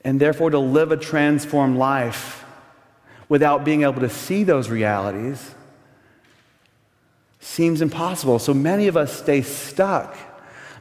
And 0.04 0.19
therefore, 0.19 0.51
to 0.51 0.60
live 0.60 0.91
a 0.91 0.97
transformed 0.97 1.78
life 1.78 2.44
without 3.29 3.63
being 3.63 3.83
able 3.83 4.01
to 4.01 4.09
see 4.09 4.43
those 4.43 4.69
realities 4.69 5.53
seems 7.39 7.81
impossible. 7.81 8.39
So 8.39 8.53
many 8.53 8.88
of 8.88 8.97
us 8.97 9.13
stay 9.13 9.41
stuck 9.41 10.17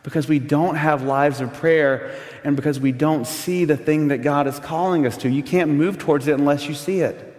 because 0.03 0.29
we 0.29 0.39
don't 0.39 0.77
have 0.77 1.03
lives 1.03 1.41
of 1.41 1.53
prayer 1.55 2.15
and 2.43 2.57
because 2.57 2.79
we 2.79 2.93
don't 2.93 3.27
see 3.27 3.65
the 3.65 3.77
thing 3.77 4.09
that 4.09 4.19
God 4.19 4.47
is 4.47 4.59
calling 4.59 5.07
us 5.07 5.17
to. 5.19 5.29
You 5.29 5.43
can't 5.43 5.71
move 5.71 5.99
towards 5.99 6.27
it 6.27 6.33
unless 6.33 6.67
you 6.67 6.75
see 6.75 7.01
it. 7.01 7.33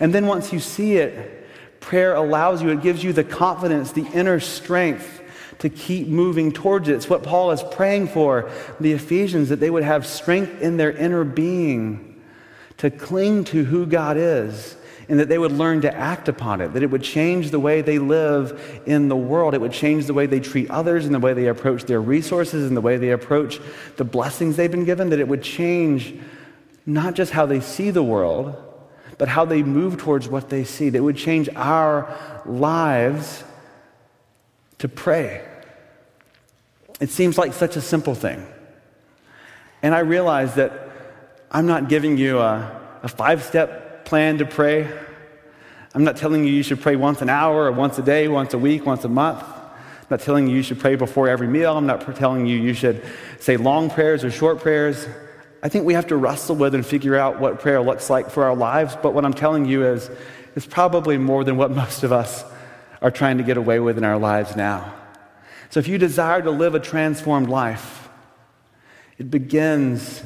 And 0.00 0.14
then 0.14 0.26
once 0.26 0.52
you 0.52 0.60
see 0.60 0.96
it, 0.96 1.80
prayer 1.80 2.14
allows 2.14 2.62
you, 2.62 2.70
it 2.70 2.82
gives 2.82 3.04
you 3.04 3.12
the 3.12 3.24
confidence, 3.24 3.92
the 3.92 4.06
inner 4.12 4.40
strength 4.40 5.22
to 5.58 5.68
keep 5.68 6.08
moving 6.08 6.52
towards 6.52 6.88
it. 6.88 6.94
It's 6.94 7.10
what 7.10 7.22
Paul 7.22 7.50
is 7.50 7.62
praying 7.62 8.08
for 8.08 8.50
the 8.80 8.92
Ephesians, 8.92 9.48
that 9.48 9.60
they 9.60 9.70
would 9.70 9.82
have 9.82 10.06
strength 10.06 10.62
in 10.62 10.76
their 10.76 10.92
inner 10.92 11.24
being 11.24 12.07
to 12.78 12.90
cling 12.90 13.44
to 13.44 13.64
who 13.64 13.86
God 13.86 14.16
is 14.16 14.76
and 15.08 15.18
that 15.18 15.28
they 15.28 15.38
would 15.38 15.52
learn 15.52 15.80
to 15.80 15.94
act 15.94 16.28
upon 16.28 16.60
it, 16.60 16.74
that 16.74 16.82
it 16.82 16.90
would 16.90 17.02
change 17.02 17.50
the 17.50 17.58
way 17.58 17.80
they 17.80 17.98
live 17.98 18.82
in 18.84 19.08
the 19.08 19.16
world. 19.16 19.54
It 19.54 19.60
would 19.60 19.72
change 19.72 20.06
the 20.06 20.14
way 20.14 20.26
they 20.26 20.40
treat 20.40 20.70
others 20.70 21.06
and 21.06 21.14
the 21.14 21.18
way 21.18 21.32
they 21.32 21.46
approach 21.46 21.84
their 21.84 22.00
resources 22.00 22.68
and 22.68 22.76
the 22.76 22.80
way 22.82 22.98
they 22.98 23.10
approach 23.10 23.58
the 23.96 24.04
blessings 24.04 24.56
they've 24.56 24.70
been 24.70 24.84
given, 24.84 25.08
that 25.10 25.18
it 25.18 25.26
would 25.26 25.42
change 25.42 26.14
not 26.84 27.14
just 27.14 27.32
how 27.32 27.46
they 27.46 27.60
see 27.60 27.90
the 27.90 28.02
world, 28.02 28.54
but 29.16 29.28
how 29.28 29.44
they 29.44 29.62
move 29.62 29.96
towards 29.96 30.28
what 30.28 30.50
they 30.50 30.62
see. 30.62 30.90
That 30.90 31.02
would 31.02 31.16
change 31.16 31.48
our 31.56 32.14
lives 32.44 33.44
to 34.78 34.88
pray. 34.88 35.44
It 37.00 37.10
seems 37.10 37.38
like 37.38 37.54
such 37.54 37.76
a 37.76 37.80
simple 37.80 38.14
thing. 38.14 38.46
And 39.82 39.94
I 39.94 40.00
realize 40.00 40.54
that 40.56 40.87
I'm 41.50 41.66
not 41.66 41.88
giving 41.88 42.18
you 42.18 42.40
a, 42.40 42.80
a 43.02 43.08
five 43.08 43.42
step 43.42 44.04
plan 44.04 44.38
to 44.38 44.44
pray. 44.44 44.86
I'm 45.94 46.04
not 46.04 46.18
telling 46.18 46.44
you 46.44 46.52
you 46.52 46.62
should 46.62 46.80
pray 46.80 46.94
once 46.94 47.22
an 47.22 47.30
hour 47.30 47.64
or 47.64 47.72
once 47.72 47.98
a 47.98 48.02
day, 48.02 48.28
once 48.28 48.52
a 48.52 48.58
week, 48.58 48.84
once 48.84 49.04
a 49.04 49.08
month. 49.08 49.42
I'm 49.42 50.06
not 50.10 50.20
telling 50.20 50.46
you 50.46 50.56
you 50.56 50.62
should 50.62 50.78
pray 50.78 50.94
before 50.94 51.26
every 51.26 51.46
meal. 51.46 51.76
I'm 51.76 51.86
not 51.86 52.16
telling 52.16 52.46
you 52.46 52.58
you 52.58 52.74
should 52.74 53.02
say 53.40 53.56
long 53.56 53.88
prayers 53.88 54.24
or 54.24 54.30
short 54.30 54.60
prayers. 54.60 55.08
I 55.62 55.70
think 55.70 55.86
we 55.86 55.94
have 55.94 56.06
to 56.08 56.16
wrestle 56.16 56.54
with 56.54 56.74
and 56.74 56.84
figure 56.84 57.16
out 57.16 57.40
what 57.40 57.60
prayer 57.60 57.80
looks 57.80 58.10
like 58.10 58.30
for 58.30 58.44
our 58.44 58.54
lives. 58.54 58.96
But 59.02 59.14
what 59.14 59.24
I'm 59.24 59.34
telling 59.34 59.64
you 59.64 59.86
is, 59.86 60.10
it's 60.54 60.66
probably 60.66 61.16
more 61.16 61.44
than 61.44 61.56
what 61.56 61.70
most 61.82 62.02
of 62.02 62.12
us 62.12 62.44
are 63.00 63.10
trying 63.10 63.38
to 63.38 63.44
get 63.44 63.56
away 63.56 63.80
with 63.80 63.96
in 63.96 64.04
our 64.04 64.18
lives 64.18 64.54
now. 64.54 64.94
So 65.70 65.80
if 65.80 65.88
you 65.88 65.96
desire 65.96 66.42
to 66.42 66.50
live 66.50 66.74
a 66.74 66.80
transformed 66.80 67.48
life, 67.48 68.08
it 69.18 69.30
begins 69.30 70.22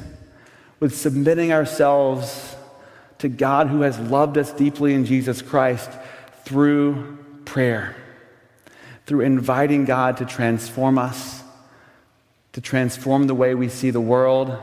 with 0.83 0.97
submitting 0.97 1.53
ourselves 1.53 2.57
to 3.17 3.29
God 3.29 3.67
who 3.67 3.83
has 3.83 3.97
loved 3.97 4.37
us 4.37 4.51
deeply 4.51 4.93
in 4.93 5.05
Jesus 5.05 5.41
Christ 5.41 5.89
through 6.43 7.19
prayer, 7.45 7.95
through 9.05 9.21
inviting 9.21 9.85
God 9.85 10.17
to 10.17 10.25
transform 10.25 10.97
us, 10.97 11.41
to 12.51 12.59
transform 12.59 13.27
the 13.27 13.33
way 13.33 13.55
we 13.55 13.69
see 13.69 13.91
the 13.91 14.01
world, 14.01 14.57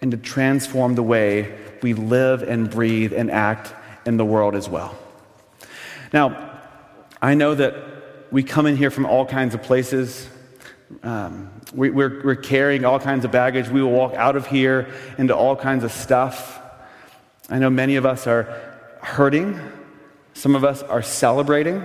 and 0.00 0.12
to 0.12 0.16
transform 0.16 0.94
the 0.94 1.02
way 1.02 1.52
we 1.82 1.94
live 1.94 2.44
and 2.44 2.70
breathe 2.70 3.12
and 3.12 3.28
act 3.28 3.74
in 4.06 4.16
the 4.16 4.24
world 4.24 4.54
as 4.54 4.68
well. 4.68 4.96
Now, 6.12 6.60
I 7.20 7.34
know 7.34 7.56
that 7.56 7.74
we 8.30 8.44
come 8.44 8.66
in 8.66 8.76
here 8.76 8.92
from 8.92 9.04
all 9.04 9.26
kinds 9.26 9.52
of 9.52 9.64
places. 9.64 10.28
Um, 11.02 11.50
we, 11.74 11.90
we're, 11.90 12.22
we're 12.24 12.34
carrying 12.34 12.84
all 12.84 12.98
kinds 12.98 13.24
of 13.24 13.32
baggage. 13.32 13.68
We 13.68 13.82
will 13.82 13.90
walk 13.90 14.14
out 14.14 14.36
of 14.36 14.46
here 14.46 14.92
into 15.18 15.34
all 15.34 15.56
kinds 15.56 15.84
of 15.84 15.92
stuff. 15.92 16.60
I 17.48 17.58
know 17.58 17.70
many 17.70 17.96
of 17.96 18.06
us 18.06 18.26
are 18.26 18.44
hurting. 19.02 19.60
Some 20.34 20.54
of 20.54 20.64
us 20.64 20.82
are 20.82 21.02
celebrating. 21.02 21.84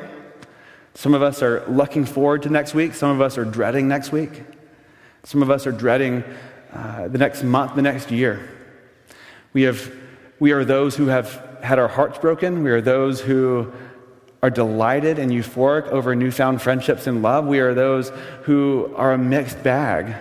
Some 0.93 1.13
of 1.13 1.21
us 1.21 1.41
are 1.41 1.65
looking 1.67 2.05
forward 2.05 2.43
to 2.43 2.49
next 2.49 2.73
week. 2.73 2.93
Some 2.93 3.09
of 3.09 3.21
us 3.21 3.37
are 3.37 3.45
dreading 3.45 3.87
next 3.87 4.11
week. 4.11 4.43
Some 5.23 5.41
of 5.41 5.51
us 5.51 5.67
are 5.67 5.71
dreading 5.71 6.23
uh, 6.73 7.07
the 7.07 7.17
next 7.17 7.43
month, 7.43 7.75
the 7.75 7.81
next 7.81 8.11
year. 8.11 8.49
We, 9.53 9.63
have, 9.63 9.91
we 10.39 10.51
are 10.51 10.63
those 10.63 10.95
who 10.95 11.07
have 11.07 11.57
had 11.61 11.79
our 11.79 11.87
hearts 11.87 12.19
broken. 12.19 12.63
We 12.63 12.71
are 12.71 12.81
those 12.81 13.19
who 13.21 13.71
are 14.41 14.49
delighted 14.49 15.19
and 15.19 15.31
euphoric 15.31 15.87
over 15.87 16.15
newfound 16.15 16.61
friendships 16.61 17.07
and 17.07 17.21
love. 17.21 17.45
We 17.45 17.59
are 17.59 17.73
those 17.73 18.11
who 18.43 18.93
are 18.95 19.13
a 19.13 19.17
mixed 19.17 19.61
bag. 19.63 20.15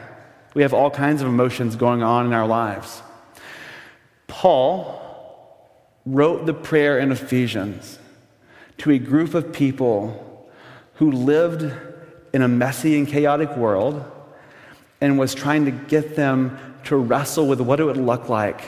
We 0.54 0.62
have 0.62 0.74
all 0.74 0.90
kinds 0.90 1.22
of 1.22 1.28
emotions 1.28 1.76
going 1.76 2.02
on 2.02 2.26
in 2.26 2.32
our 2.32 2.46
lives. 2.46 3.02
Paul 4.26 5.04
wrote 6.04 6.46
the 6.46 6.54
prayer 6.54 6.98
in 6.98 7.12
Ephesians 7.12 7.98
to 8.78 8.90
a 8.90 8.98
group 8.98 9.34
of 9.34 9.52
people 9.52 10.50
who 10.94 11.12
lived 11.12 11.72
in 12.32 12.42
a 12.42 12.48
messy 12.48 12.98
and 12.98 13.06
chaotic 13.06 13.56
world 13.56 14.04
and 15.00 15.18
was 15.18 15.34
trying 15.34 15.64
to 15.64 15.70
get 15.70 16.16
them 16.16 16.58
to 16.84 16.96
wrestle 16.96 17.46
with 17.46 17.60
what 17.60 17.78
it 17.78 17.84
would 17.84 17.96
look 17.96 18.28
like 18.28 18.62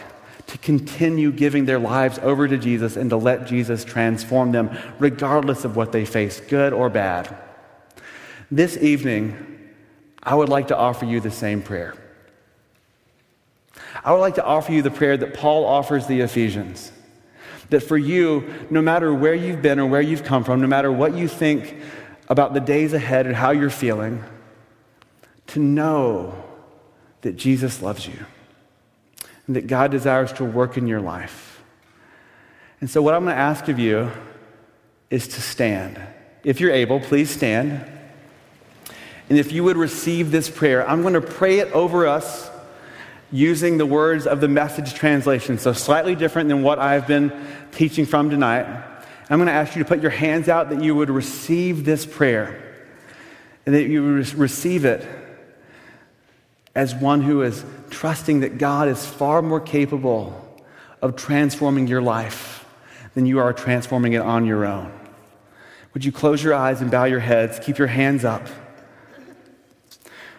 to 0.50 0.58
continue 0.58 1.30
giving 1.30 1.64
their 1.64 1.78
lives 1.78 2.18
over 2.18 2.48
to 2.48 2.58
Jesus 2.58 2.96
and 2.96 3.08
to 3.10 3.16
let 3.16 3.46
Jesus 3.46 3.84
transform 3.84 4.50
them, 4.50 4.76
regardless 4.98 5.64
of 5.64 5.76
what 5.76 5.92
they 5.92 6.04
face, 6.04 6.40
good 6.40 6.72
or 6.72 6.90
bad. 6.90 7.36
This 8.50 8.76
evening, 8.76 9.70
I 10.20 10.34
would 10.34 10.48
like 10.48 10.66
to 10.68 10.76
offer 10.76 11.04
you 11.04 11.20
the 11.20 11.30
same 11.30 11.62
prayer. 11.62 11.94
I 14.02 14.10
would 14.10 14.18
like 14.18 14.34
to 14.34 14.44
offer 14.44 14.72
you 14.72 14.82
the 14.82 14.90
prayer 14.90 15.16
that 15.16 15.34
Paul 15.34 15.64
offers 15.64 16.08
the 16.08 16.20
Ephesians. 16.20 16.90
That 17.68 17.84
for 17.84 17.96
you, 17.96 18.52
no 18.70 18.82
matter 18.82 19.14
where 19.14 19.34
you've 19.34 19.62
been 19.62 19.78
or 19.78 19.86
where 19.86 20.00
you've 20.00 20.24
come 20.24 20.42
from, 20.42 20.60
no 20.60 20.66
matter 20.66 20.90
what 20.90 21.14
you 21.14 21.28
think 21.28 21.76
about 22.28 22.54
the 22.54 22.60
days 22.60 22.92
ahead 22.92 23.26
and 23.26 23.36
how 23.36 23.52
you're 23.52 23.70
feeling, 23.70 24.24
to 25.46 25.60
know 25.60 26.34
that 27.20 27.36
Jesus 27.36 27.80
loves 27.80 28.08
you 28.08 28.26
and 29.50 29.56
that 29.56 29.66
God 29.66 29.90
desires 29.90 30.32
to 30.34 30.44
work 30.44 30.76
in 30.76 30.86
your 30.86 31.00
life. 31.00 31.60
And 32.80 32.88
so, 32.88 33.02
what 33.02 33.14
I'm 33.14 33.24
going 33.24 33.34
to 33.34 33.42
ask 33.42 33.66
of 33.66 33.80
you 33.80 34.08
is 35.10 35.26
to 35.26 35.40
stand. 35.40 36.00
If 36.44 36.60
you're 36.60 36.70
able, 36.70 37.00
please 37.00 37.30
stand. 37.30 37.84
And 39.28 39.36
if 39.36 39.50
you 39.50 39.64
would 39.64 39.76
receive 39.76 40.30
this 40.30 40.48
prayer, 40.48 40.88
I'm 40.88 41.02
going 41.02 41.14
to 41.14 41.20
pray 41.20 41.58
it 41.58 41.72
over 41.72 42.06
us 42.06 42.48
using 43.32 43.76
the 43.76 43.86
words 43.86 44.24
of 44.24 44.40
the 44.40 44.46
message 44.46 44.94
translation, 44.94 45.58
so 45.58 45.72
slightly 45.72 46.14
different 46.14 46.48
than 46.48 46.62
what 46.62 46.78
I've 46.78 47.08
been 47.08 47.32
teaching 47.72 48.06
from 48.06 48.30
tonight. 48.30 48.66
I'm 49.28 49.38
going 49.38 49.48
to 49.48 49.52
ask 49.52 49.74
you 49.74 49.82
to 49.82 49.88
put 49.88 50.00
your 50.00 50.12
hands 50.12 50.48
out 50.48 50.70
that 50.70 50.80
you 50.80 50.94
would 50.94 51.10
receive 51.10 51.84
this 51.84 52.06
prayer 52.06 52.86
and 53.66 53.74
that 53.74 53.88
you 53.88 54.04
would 54.04 54.32
receive 54.34 54.84
it 54.84 55.04
as 56.74 56.94
one 56.94 57.22
who 57.22 57.42
is 57.42 57.64
trusting 57.90 58.40
that 58.40 58.58
God 58.58 58.88
is 58.88 59.04
far 59.04 59.42
more 59.42 59.60
capable 59.60 60.46
of 61.02 61.16
transforming 61.16 61.86
your 61.86 62.02
life 62.02 62.66
than 63.14 63.26
you 63.26 63.38
are 63.38 63.52
transforming 63.52 64.12
it 64.12 64.20
on 64.20 64.46
your 64.46 64.64
own. 64.64 64.92
Would 65.94 66.04
you 66.04 66.12
close 66.12 66.42
your 66.42 66.54
eyes 66.54 66.80
and 66.80 66.90
bow 66.90 67.04
your 67.04 67.20
heads? 67.20 67.58
Keep 67.58 67.78
your 67.78 67.88
hands 67.88 68.24
up. 68.24 68.46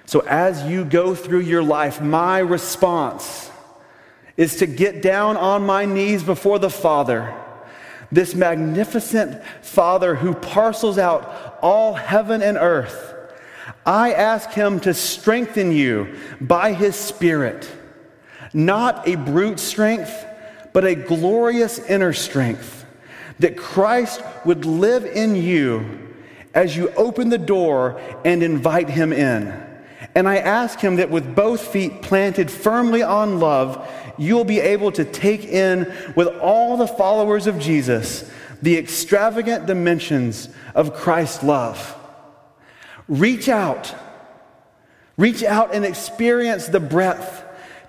So, 0.06 0.22
as 0.22 0.64
you 0.64 0.84
go 0.86 1.16
through 1.16 1.42
your 1.42 1.64
life, 1.64 2.02
my 2.02 2.40
response 2.40 3.50
is 4.38 4.58
to 4.58 4.66
get 4.66 5.02
down 5.02 5.38
on 5.38 5.66
my 5.66 5.86
knees 5.86 6.24
before 6.24 6.60
the 6.60 6.70
Father, 6.70 7.34
this 8.12 8.34
magnificent 8.34 9.44
Father 9.62 10.16
who 10.16 10.34
parcels 10.34 10.98
out 10.98 11.60
all 11.62 11.94
heaven 11.94 12.42
and 12.42 12.58
earth 12.58 13.14
I 13.86 14.14
ask 14.14 14.52
him 14.52 14.80
to 14.82 14.94
strengthen 14.94 15.72
you 15.72 16.16
by 16.40 16.74
his 16.74 16.96
Spirit, 16.96 17.70
not 18.54 19.08
a 19.08 19.16
brute 19.16 19.60
strength, 19.60 20.26
but 20.74 20.86
a 20.86 20.96
glorious 20.96 21.80
inner 21.80 22.14
strength, 22.14 22.86
that 23.40 23.58
Christ 23.58 24.22
would 24.46 24.66
live 24.66 25.06
in 25.06 25.36
you 25.36 26.14
as 26.54 26.76
you 26.76 26.90
open 26.92 27.30
the 27.30 27.38
door 27.38 28.00
and 28.24 28.44
invite 28.44 28.90
him 28.90 29.12
in. 29.12 29.68
And 30.14 30.28
I 30.28 30.38
ask 30.38 30.80
him 30.80 30.98
that 30.98 31.10
with 31.10 31.36
both 31.36 31.68
feet 31.68 32.02
planted 32.02 32.52
firmly 32.52 33.02
on 33.02 33.40
love, 33.40 33.90
you'll 34.18 34.44
be 34.46 34.60
able 34.60 34.92
to 34.92 35.06
take 35.06 35.46
in 35.46 35.92
with 36.16 36.28
all 36.40 36.78
the 36.78 36.88
followers 36.88 37.48
of 37.48 37.60
Jesus 37.60 38.30
the 38.62 38.78
extravagant 38.78 39.66
dimensions 39.66 40.50
of 40.76 40.94
Christ's 40.94 41.44
love. 41.44 41.98
Reach 43.12 43.50
out. 43.50 43.94
Reach 45.18 45.44
out 45.44 45.76
and 45.76 45.84
experience 45.84 46.68
the 46.68 46.80
breadth, 46.80 47.44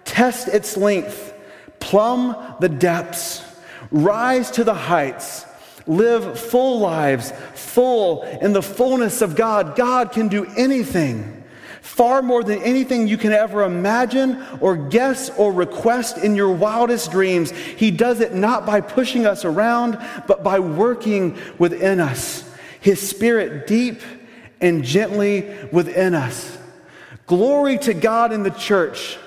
test 0.05 0.49
its 0.49 0.77
length, 0.77 1.33
plumb 1.79 2.57
the 2.59 2.69
depths, 2.69 3.41
rise 3.93 4.51
to 4.51 4.65
the 4.65 4.75
heights, 4.75 5.47
live 5.87 6.39
full 6.41 6.81
lives, 6.81 7.33
full 7.55 8.25
in 8.25 8.53
the 8.53 8.63
fullness 8.63 9.23
of 9.23 9.37
God. 9.37 9.77
God 9.77 10.11
can 10.11 10.27
do 10.27 10.45
anything, 10.57 11.45
far 11.83 12.21
more 12.21 12.43
than 12.43 12.61
anything 12.61 13.07
you 13.07 13.17
can 13.17 13.33
ever 13.33 13.63
imagine 13.63 14.45
or 14.61 14.77
guess 14.77 15.31
or 15.39 15.53
request 15.53 16.19
in 16.19 16.35
your 16.35 16.51
wildest 16.51 17.13
dreams. 17.13 17.53
He 17.53 17.93
does 17.93 18.19
it 18.19 18.35
not 18.35 18.67
by 18.67 18.81
pushing 18.81 19.25
us 19.25 19.45
around, 19.45 20.05
but 20.27 20.43
by 20.43 20.59
working 20.59 21.39
within 21.59 22.01
us. 22.01 22.43
His 22.81 23.01
spirit 23.01 23.69
deep 23.69 24.01
and 24.63 24.83
gently 24.83 25.55
within 25.71 26.15
us. 26.15 26.57
Glory 27.27 27.77
to 27.79 27.93
God 27.93 28.33
in 28.33 28.43
the 28.43 28.51
church. 28.51 29.19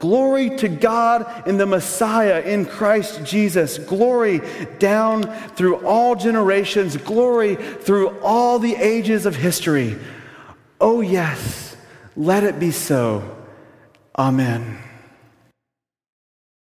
Glory 0.00 0.56
to 0.56 0.68
God 0.68 1.46
in 1.46 1.58
the 1.58 1.66
Messiah, 1.66 2.40
in 2.40 2.64
Christ 2.64 3.22
Jesus. 3.24 3.76
Glory 3.76 4.40
down 4.78 5.24
through 5.50 5.86
all 5.86 6.16
generations. 6.16 6.96
Glory 6.96 7.56
through 7.56 8.18
all 8.20 8.58
the 8.58 8.74
ages 8.76 9.26
of 9.26 9.36
history. 9.36 9.98
Oh, 10.80 11.02
yes, 11.02 11.76
let 12.16 12.44
it 12.44 12.58
be 12.58 12.70
so. 12.70 13.36
Amen. 14.16 14.78